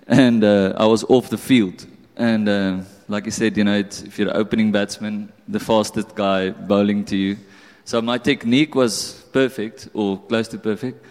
And 0.06 0.42
uh, 0.42 0.72
I 0.78 0.86
was 0.86 1.04
off 1.04 1.28
the 1.28 1.36
field. 1.38 1.86
And 2.16 2.48
uh, 2.48 2.80
like 3.08 3.26
I 3.26 3.30
said, 3.30 3.56
you 3.56 3.64
know, 3.64 3.76
if 3.76 4.18
you're 4.18 4.30
an 4.30 4.36
opening 4.36 4.72
batsman, 4.72 5.30
the 5.46 5.60
fastest 5.60 6.14
guy 6.14 6.50
bowling 6.50 7.04
to 7.06 7.16
you. 7.16 7.36
So 7.84 8.00
my 8.00 8.16
technique 8.16 8.74
was 8.74 9.24
perfect, 9.30 9.88
or 9.92 10.18
close 10.22 10.48
to 10.48 10.58
perfect. 10.58 11.04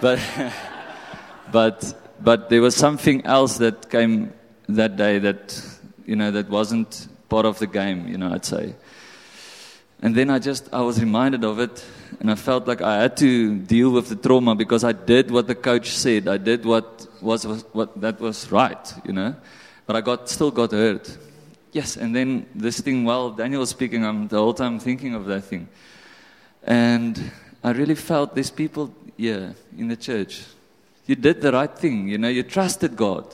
But. 0.00 0.20
but 1.52 1.94
but 2.20 2.48
there 2.48 2.60
was 2.60 2.74
something 2.74 3.24
else 3.24 3.58
that 3.58 3.90
came 3.90 4.32
that 4.68 4.96
day 4.96 5.18
that 5.18 5.62
you 6.04 6.16
know 6.16 6.30
that 6.30 6.48
wasn't 6.48 7.08
part 7.28 7.46
of 7.46 7.58
the 7.58 7.66
game 7.66 8.08
you 8.08 8.18
know 8.18 8.32
i'd 8.32 8.44
say. 8.44 8.74
And 10.02 10.14
then 10.14 10.28
i 10.30 10.38
just 10.38 10.68
i 10.72 10.80
was 10.80 11.00
reminded 11.00 11.44
of 11.44 11.58
it 11.58 11.84
and 12.20 12.30
i 12.30 12.34
felt 12.34 12.66
like 12.66 12.82
i 12.82 13.02
had 13.02 13.16
to 13.18 13.56
deal 13.56 13.90
with 13.90 14.08
the 14.08 14.16
trauma 14.16 14.54
because 14.54 14.84
i 14.84 14.92
did 14.92 15.30
what 15.30 15.46
the 15.46 15.54
coach 15.54 15.96
said. 15.96 16.28
I 16.28 16.36
did 16.36 16.64
what 16.66 17.06
was, 17.22 17.46
was 17.46 17.64
what 17.72 17.98
that 18.00 18.20
was 18.20 18.50
right 18.52 18.94
you 19.04 19.12
know. 19.12 19.34
But 19.86 19.96
i 19.96 20.00
got 20.00 20.28
still 20.28 20.50
got 20.50 20.72
hurt. 20.72 21.16
Yes 21.72 21.96
and 21.96 22.14
then 22.14 22.46
this 22.54 22.80
thing 22.80 23.04
while 23.04 23.30
daniel 23.30 23.60
was 23.60 23.70
speaking 23.70 24.04
i'm 24.04 24.28
the 24.28 24.38
whole 24.38 24.54
time 24.54 24.78
thinking 24.78 25.14
of 25.14 25.26
that 25.26 25.44
thing. 25.44 25.68
And 26.62 27.30
i 27.64 27.70
really 27.70 27.94
felt 27.94 28.34
these 28.34 28.50
people 28.50 28.94
yeah 29.16 29.52
in 29.76 29.88
the 29.88 29.96
church 29.96 30.44
you 31.06 31.14
did 31.14 31.40
the 31.40 31.52
right 31.52 31.72
thing. 31.72 32.08
You 32.08 32.18
know, 32.18 32.28
you 32.28 32.42
trusted 32.42 32.96
God. 32.96 33.32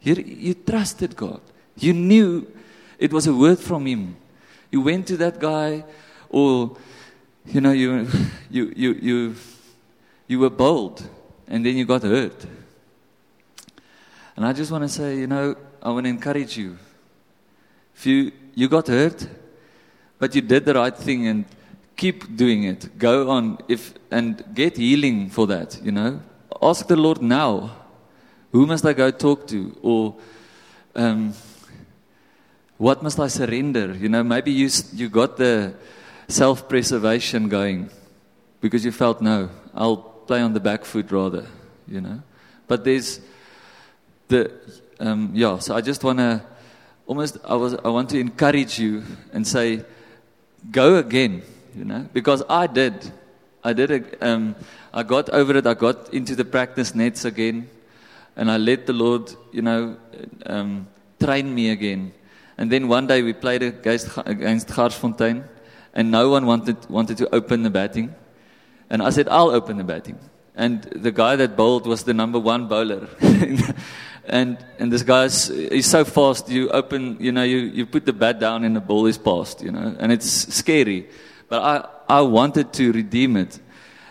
You, 0.00 0.14
you 0.14 0.54
trusted 0.54 1.16
God. 1.16 1.40
You 1.76 1.92
knew 1.92 2.46
it 2.98 3.12
was 3.12 3.26
a 3.26 3.34
word 3.34 3.58
from 3.58 3.86
Him. 3.86 4.16
You 4.70 4.80
went 4.80 5.08
to 5.08 5.16
that 5.18 5.40
guy, 5.40 5.84
or, 6.28 6.76
you 7.46 7.60
know, 7.60 7.72
you, 7.72 8.06
you, 8.50 8.72
you, 8.76 8.92
you, 8.92 9.34
you 10.28 10.38
were 10.38 10.50
bold, 10.50 11.06
and 11.48 11.66
then 11.66 11.76
you 11.76 11.84
got 11.84 12.02
hurt. 12.02 12.46
And 14.36 14.46
I 14.46 14.52
just 14.52 14.70
want 14.70 14.82
to 14.82 14.88
say, 14.88 15.18
you 15.18 15.26
know, 15.26 15.56
I 15.82 15.90
want 15.90 16.04
to 16.04 16.10
encourage 16.10 16.56
you. 16.56 16.78
If 17.96 18.06
you, 18.06 18.32
you 18.54 18.68
got 18.68 18.88
hurt, 18.88 19.26
but 20.18 20.34
you 20.34 20.40
did 20.40 20.64
the 20.64 20.74
right 20.74 20.96
thing 20.96 21.26
and 21.26 21.44
keep 21.96 22.36
doing 22.36 22.64
it. 22.64 22.98
Go 22.98 23.30
on 23.30 23.58
if, 23.68 23.94
and 24.10 24.44
get 24.54 24.76
healing 24.76 25.30
for 25.30 25.46
that, 25.46 25.80
you 25.82 25.92
know 25.92 26.20
ask 26.64 26.86
the 26.86 26.96
Lord 26.96 27.20
now, 27.20 27.70
who 28.52 28.66
must 28.66 28.84
I 28.86 28.92
go 28.92 29.10
talk 29.10 29.46
to? 29.48 29.76
Or 29.82 30.16
um, 30.94 31.34
what 32.78 33.02
must 33.02 33.20
I 33.20 33.28
surrender? 33.28 33.94
You 33.94 34.08
know, 34.08 34.22
maybe 34.22 34.50
you, 34.50 34.70
you 34.92 35.08
got 35.08 35.36
the 35.36 35.74
self 36.28 36.68
preservation 36.68 37.48
going 37.48 37.90
because 38.60 38.84
you 38.84 38.92
felt, 38.92 39.20
no, 39.20 39.50
I'll 39.74 39.96
play 39.96 40.40
on 40.40 40.54
the 40.54 40.60
back 40.60 40.84
foot 40.84 41.10
rather, 41.10 41.46
you 41.86 42.00
know. 42.00 42.22
But 42.66 42.84
there's 42.84 43.20
the, 44.28 44.52
um, 44.98 45.30
yeah, 45.34 45.58
so 45.58 45.74
I 45.74 45.82
just 45.82 46.02
want 46.02 46.18
to 46.18 46.42
almost, 47.06 47.36
I, 47.44 47.54
was, 47.56 47.74
I 47.74 47.88
want 47.88 48.08
to 48.10 48.18
encourage 48.18 48.78
you 48.78 49.02
and 49.32 49.46
say, 49.46 49.84
go 50.70 50.96
again, 50.96 51.42
you 51.76 51.84
know, 51.84 52.06
because 52.12 52.42
I 52.48 52.66
did. 52.66 52.94
I 53.62 53.72
did 53.72 54.16
um, 54.20 54.54
I 54.92 55.02
got 55.02 55.30
over 55.30 55.56
it. 55.56 55.66
I 55.66 55.74
got 55.74 56.12
into 56.12 56.36
the 56.36 56.44
practice 56.44 56.94
nets 56.94 57.24
again, 57.24 57.68
and 58.36 58.50
I 58.50 58.58
let 58.58 58.86
the 58.86 58.92
Lord, 58.92 59.32
you 59.52 59.62
know, 59.62 59.96
um, 60.46 60.86
train 61.18 61.54
me 61.54 61.70
again. 61.70 62.12
And 62.58 62.70
then 62.70 62.88
one 62.88 63.06
day 63.06 63.22
we 63.22 63.32
played 63.32 63.62
against 63.62 64.18
against 64.26 64.68
Garsfontein, 64.68 65.44
and 65.94 66.10
no 66.10 66.30
one 66.30 66.46
wanted 66.46 66.76
wanted 66.88 67.16
to 67.18 67.34
open 67.34 67.62
the 67.62 67.70
batting, 67.70 68.14
and 68.90 69.02
I 69.02 69.10
said 69.10 69.28
I'll 69.28 69.50
open 69.50 69.78
the 69.78 69.84
batting. 69.84 70.18
And 70.56 70.82
the 70.82 71.10
guy 71.10 71.34
that 71.36 71.56
bowled 71.56 71.86
was 71.86 72.04
the 72.04 72.14
number 72.14 72.38
one 72.38 72.68
bowler. 72.68 73.08
and 74.26 74.58
and 74.78 74.92
this 74.92 75.02
guy's 75.02 75.48
he's 75.48 75.86
so 75.86 76.04
fast. 76.04 76.48
You 76.48 76.70
open, 76.70 77.16
you 77.20 77.32
know, 77.32 77.42
you, 77.42 77.58
you 77.58 77.86
put 77.86 78.06
the 78.06 78.12
bat 78.12 78.38
down 78.38 78.64
and 78.64 78.76
the 78.76 78.80
ball 78.80 79.06
is 79.06 79.18
passed, 79.18 79.62
you 79.62 79.72
know, 79.72 79.96
and 79.98 80.12
it's 80.12 80.54
scary. 80.54 81.08
But 81.54 81.62
I 81.62 81.94
I 82.08 82.20
wanted 82.20 82.72
to 82.74 82.92
redeem 82.92 83.36
it. 83.36 83.58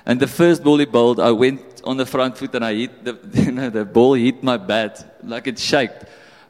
And 0.06 0.20
the 0.20 0.28
first 0.28 0.64
he 0.64 0.86
bowled, 0.86 1.20
I 1.20 1.32
went 1.32 1.82
on 1.84 1.98
the 1.98 2.06
front 2.06 2.38
foot 2.38 2.54
and 2.56 2.66
I 2.66 2.74
hit 2.74 3.04
the, 3.04 3.18
you 3.42 3.52
know, 3.52 3.70
the 3.70 3.86
ball 3.86 4.14
hit 4.14 4.44
my 4.44 4.58
bat 4.58 5.20
like 5.24 5.48
it 5.48 5.60
shaked. 5.60 6.06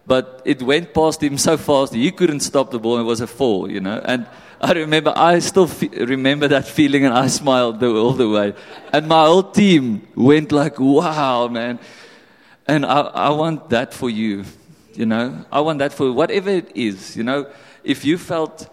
But 0.06 0.42
it 0.46 0.62
went 0.62 0.94
past 0.94 1.22
him 1.24 1.38
so 1.38 1.58
fast, 1.58 1.94
he 1.94 2.12
couldn't 2.12 2.42
stop 2.42 2.72
the 2.72 2.80
ball. 2.80 3.00
It 3.00 3.04
was 3.04 3.22
a 3.22 3.28
fall, 3.28 3.72
you 3.72 3.80
know. 3.80 4.02
And 4.04 4.28
I 4.60 4.74
remember, 4.74 5.14
I 5.16 5.40
still 5.40 5.68
remember 5.92 6.48
that 6.50 6.68
feeling 6.68 7.06
and 7.06 7.14
I 7.14 7.28
smiled 7.28 7.80
the, 7.80 7.90
all 7.90 8.12
the 8.12 8.28
way. 8.28 8.54
And 8.92 9.08
my 9.08 9.26
whole 9.26 9.44
team 9.44 10.08
went 10.16 10.52
like, 10.52 10.80
wow, 10.80 11.48
man. 11.48 11.80
And 12.68 12.86
I, 12.86 13.02
I 13.02 13.30
want 13.30 13.70
that 13.70 13.94
for 13.94 14.10
you, 14.10 14.46
you 14.94 15.06
know. 15.06 15.46
I 15.52 15.62
want 15.62 15.80
that 15.80 15.94
for 15.94 16.12
whatever 16.12 16.50
it 16.50 16.76
is, 16.76 17.16
you 17.16 17.24
know. 17.24 17.48
If 17.84 18.06
you 18.06 18.18
felt 18.18 18.70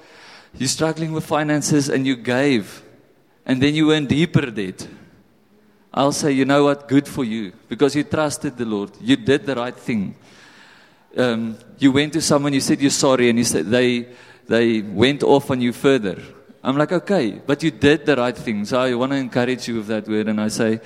you're 0.57 0.69
struggling 0.69 1.13
with 1.13 1.25
finances 1.25 1.89
and 1.89 2.07
you 2.07 2.17
gave, 2.17 2.83
and 3.47 3.63
then 3.63 3.75
you 3.75 3.89
went 3.89 4.09
deeper 4.09 4.51
debt, 4.51 4.87
I'll 5.93 6.13
say, 6.13 6.33
you 6.33 6.45
know 6.45 6.65
what, 6.65 6.87
good 6.87 7.09
for 7.09 7.25
you, 7.25 7.53
because 7.69 7.97
you 7.97 8.05
trusted 8.05 8.57
the 8.57 8.65
Lord. 8.65 8.91
You 9.01 9.17
did 9.17 9.45
the 9.45 9.57
right 9.57 9.75
thing. 9.75 10.15
Um, 11.17 11.59
you 11.79 11.91
went 11.91 12.13
to 12.13 12.21
someone, 12.21 12.53
you 12.53 12.61
said 12.61 12.81
you're 12.81 12.91
sorry, 12.91 13.29
and 13.29 13.39
you 13.39 13.45
said 13.45 13.67
they 13.67 14.07
they 14.47 14.83
went 14.83 15.23
off 15.23 15.51
on 15.51 15.61
you 15.61 15.73
further. 15.73 16.21
I'm 16.63 16.77
like, 16.77 16.93
okay, 16.93 17.41
but 17.45 17.63
you 17.63 17.71
did 17.71 18.05
the 18.05 18.17
right 18.17 18.37
thing. 18.37 18.65
So 18.65 18.81
I 18.81 18.95
want 18.95 19.13
to 19.13 19.19
encourage 19.19 19.67
you 19.69 19.77
with 19.77 19.87
that 19.87 20.07
word, 20.07 20.29
and 20.29 20.41
I 20.41 20.49
say, 20.49 20.81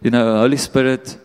you 0.00 0.10
know, 0.10 0.38
Holy 0.38 0.56
Spirit, 0.56 1.18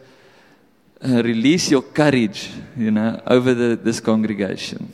uh, 1.03 1.21
release 1.21 1.71
your 1.71 1.83
courage, 1.83 2.49
you 2.77 2.91
know, 2.91 3.21
over 3.27 3.53
the, 3.53 3.75
this 3.75 3.99
congregation. 3.99 4.91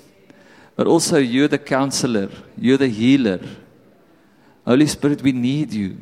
But 0.80 0.88
also, 0.88 1.18
you're 1.18 1.50
the 1.50 1.58
counselor, 1.58 2.30
you're 2.58 2.78
the 2.78 2.88
healer. 2.88 3.42
Holy 4.66 4.88
Spirit, 4.88 5.22
we 5.22 5.34
need 5.34 5.74
you. 5.74 5.98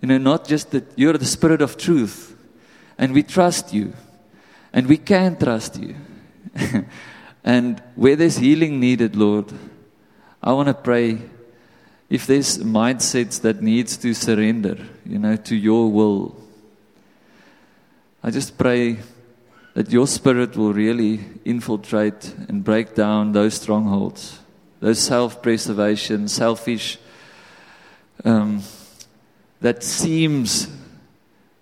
You 0.00 0.06
know, 0.06 0.18
not 0.18 0.46
just 0.46 0.70
that 0.70 0.84
you're 0.94 1.18
the 1.18 1.24
Spirit 1.24 1.60
of 1.60 1.76
truth, 1.76 2.36
and 2.96 3.12
we 3.12 3.24
trust 3.24 3.74
you, 3.74 3.92
and 4.72 4.86
we 4.86 4.98
can 4.98 5.36
trust 5.36 5.80
you. 5.80 5.96
and 7.44 7.82
where 7.96 8.14
there's 8.14 8.36
healing 8.36 8.78
needed, 8.78 9.16
Lord, 9.16 9.52
I 10.40 10.52
want 10.52 10.68
to 10.68 10.74
pray 10.74 11.18
if 12.08 12.28
there's 12.28 12.58
mindsets 12.58 13.40
that 13.40 13.60
needs 13.60 13.96
to 13.96 14.14
surrender, 14.14 14.78
you 15.04 15.18
know, 15.18 15.34
to 15.34 15.56
your 15.56 15.90
will. 15.90 16.36
I 18.22 18.30
just 18.30 18.56
pray 18.56 19.00
that 19.80 19.90
your 19.90 20.06
spirit 20.06 20.58
will 20.58 20.74
really 20.74 21.20
infiltrate 21.46 22.34
and 22.50 22.62
break 22.62 22.94
down 22.94 23.32
those 23.32 23.54
strongholds, 23.54 24.38
those 24.78 24.98
self-preservation, 24.98 26.28
selfish, 26.28 26.98
um, 28.26 28.62
that 29.62 29.82
seems 29.82 30.68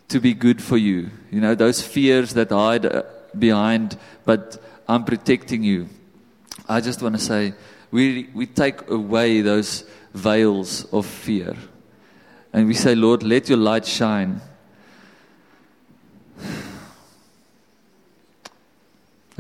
to 0.09 0.19
be 0.19 0.35
good 0.35 0.61
for 0.61 0.77
you. 0.77 1.09
You 1.31 1.41
know, 1.41 1.55
those 1.55 1.81
fears 1.81 2.35
that 2.35 2.51
hide 2.51 2.87
uh, 2.87 3.05
behind, 3.39 3.97
but 4.25 4.61
I'm 4.89 5.05
protecting 5.05 5.63
you. 5.63 5.89
I 6.69 6.81
just 6.81 7.01
want 7.01 7.15
to 7.15 7.23
say, 7.23 7.55
we, 7.93 8.31
we 8.35 8.47
take 8.47 8.91
away 8.91 9.43
those 9.43 9.85
veils 10.13 10.93
of 10.93 11.07
fear. 11.07 11.55
And 12.53 12.67
we 12.67 12.75
say, 12.75 12.97
Lord, 12.97 13.23
let 13.23 13.49
your 13.49 13.59
light 13.59 13.87
shine. 13.87 14.41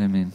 Amen. 0.01 0.33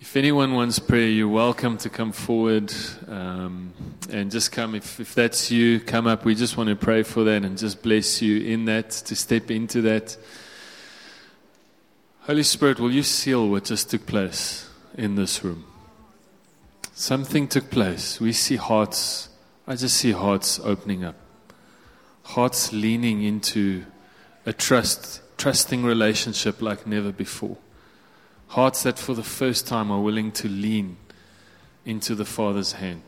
If 0.00 0.16
anyone 0.16 0.54
wants 0.54 0.78
prayer, 0.78 1.08
you're 1.08 1.28
welcome 1.28 1.76
to 1.78 1.90
come 1.90 2.12
forward 2.12 2.72
um, 3.06 3.74
and 4.10 4.30
just 4.30 4.50
come. 4.50 4.74
If, 4.74 4.98
if 4.98 5.14
that's 5.14 5.50
you, 5.50 5.78
come 5.78 6.06
up. 6.06 6.24
We 6.24 6.34
just 6.34 6.56
want 6.56 6.70
to 6.70 6.76
pray 6.76 7.02
for 7.02 7.24
that 7.24 7.44
and 7.44 7.58
just 7.58 7.82
bless 7.82 8.22
you 8.22 8.40
in 8.40 8.64
that, 8.64 8.90
to 8.90 9.14
step 9.14 9.50
into 9.50 9.82
that. 9.82 10.16
Holy 12.22 12.44
Spirit, 12.44 12.80
will 12.80 12.92
you 12.92 13.02
seal 13.02 13.48
what 13.48 13.64
just 13.64 13.90
took 13.90 14.06
place 14.06 14.70
in 14.96 15.16
this 15.16 15.44
room? 15.44 15.66
Something 16.94 17.46
took 17.46 17.70
place. 17.70 18.20
We 18.20 18.32
see 18.32 18.56
hearts, 18.56 19.28
I 19.66 19.76
just 19.76 19.96
see 19.96 20.12
hearts 20.12 20.58
opening 20.60 21.04
up, 21.04 21.14
hearts 22.24 22.72
leaning 22.72 23.22
into 23.22 23.84
a 24.44 24.52
trust, 24.52 25.22
trusting 25.38 25.84
relationship 25.84 26.60
like 26.60 26.86
never 26.86 27.12
before. 27.12 27.56
Hearts 28.48 28.82
that 28.82 28.98
for 28.98 29.14
the 29.14 29.22
first 29.22 29.66
time 29.66 29.90
are 29.90 30.00
willing 30.00 30.32
to 30.32 30.48
lean 30.48 30.96
into 31.84 32.14
the 32.14 32.24
Father's 32.24 32.72
hand. 32.72 33.02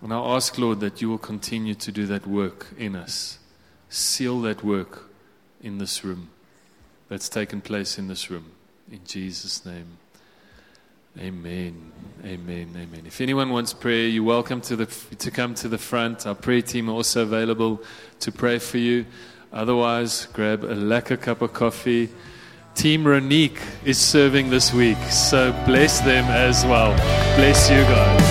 And 0.00 0.12
I 0.12 0.18
ask, 0.18 0.56
Lord, 0.58 0.80
that 0.80 1.02
you 1.02 1.10
will 1.10 1.18
continue 1.18 1.74
to 1.74 1.90
do 1.90 2.06
that 2.06 2.26
work 2.26 2.68
in 2.78 2.94
us. 2.94 3.38
Seal 3.88 4.40
that 4.42 4.62
work 4.62 5.10
in 5.60 5.78
this 5.78 6.04
room 6.04 6.30
that's 7.08 7.28
taken 7.28 7.60
place 7.60 7.98
in 7.98 8.06
this 8.06 8.30
room. 8.30 8.52
In 8.90 9.00
Jesus' 9.04 9.66
name. 9.66 9.98
Amen. 11.16 11.92
Amen. 12.24 12.68
Amen. 12.76 13.02
If 13.06 13.20
anyone 13.20 13.50
wants 13.50 13.72
prayer, 13.72 14.08
you're 14.08 14.24
welcome 14.24 14.60
to, 14.62 14.76
the, 14.76 14.86
to 15.16 15.30
come 15.30 15.54
to 15.56 15.68
the 15.68 15.78
front. 15.78 16.26
Our 16.26 16.34
prayer 16.34 16.62
team 16.62 16.88
are 16.88 16.92
also 16.92 17.22
available 17.22 17.82
to 18.20 18.32
pray 18.32 18.58
for 18.58 18.78
you. 18.78 19.06
Otherwise, 19.52 20.26
grab 20.32 20.64
a 20.64 20.74
lacquer 20.74 21.16
cup 21.16 21.42
of 21.42 21.52
coffee. 21.52 22.08
Team 22.74 23.04
Ronique 23.04 23.60
is 23.84 23.98
serving 23.98 24.50
this 24.50 24.72
week, 24.72 24.98
so 25.10 25.52
bless 25.64 26.00
them 26.00 26.24
as 26.26 26.64
well. 26.66 26.92
Bless 27.36 27.70
you 27.70 27.82
guys. 27.82 28.22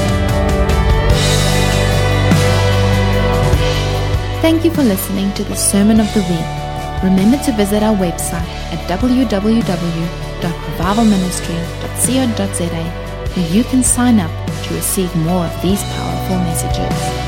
Thank 4.41 4.63
you 4.63 4.71
for 4.71 4.83
listening 4.83 5.33
to 5.33 5.43
the 5.43 5.55
Sermon 5.55 5.99
of 5.99 6.13
the 6.13 6.21
Week. 6.21 7.03
Remember 7.03 7.37
to 7.43 7.51
visit 7.53 7.83
our 7.83 7.95
website 7.95 8.47
at 8.71 8.87
www.revivalministry.co.za 10.77 13.07
where 13.37 13.51
you 13.51 13.63
can 13.65 13.83
sign 13.83 14.19
up 14.19 14.31
to 14.63 14.73
receive 14.73 15.15
more 15.17 15.45
of 15.45 15.61
these 15.61 15.83
powerful 15.83 16.37
messages. 16.37 17.26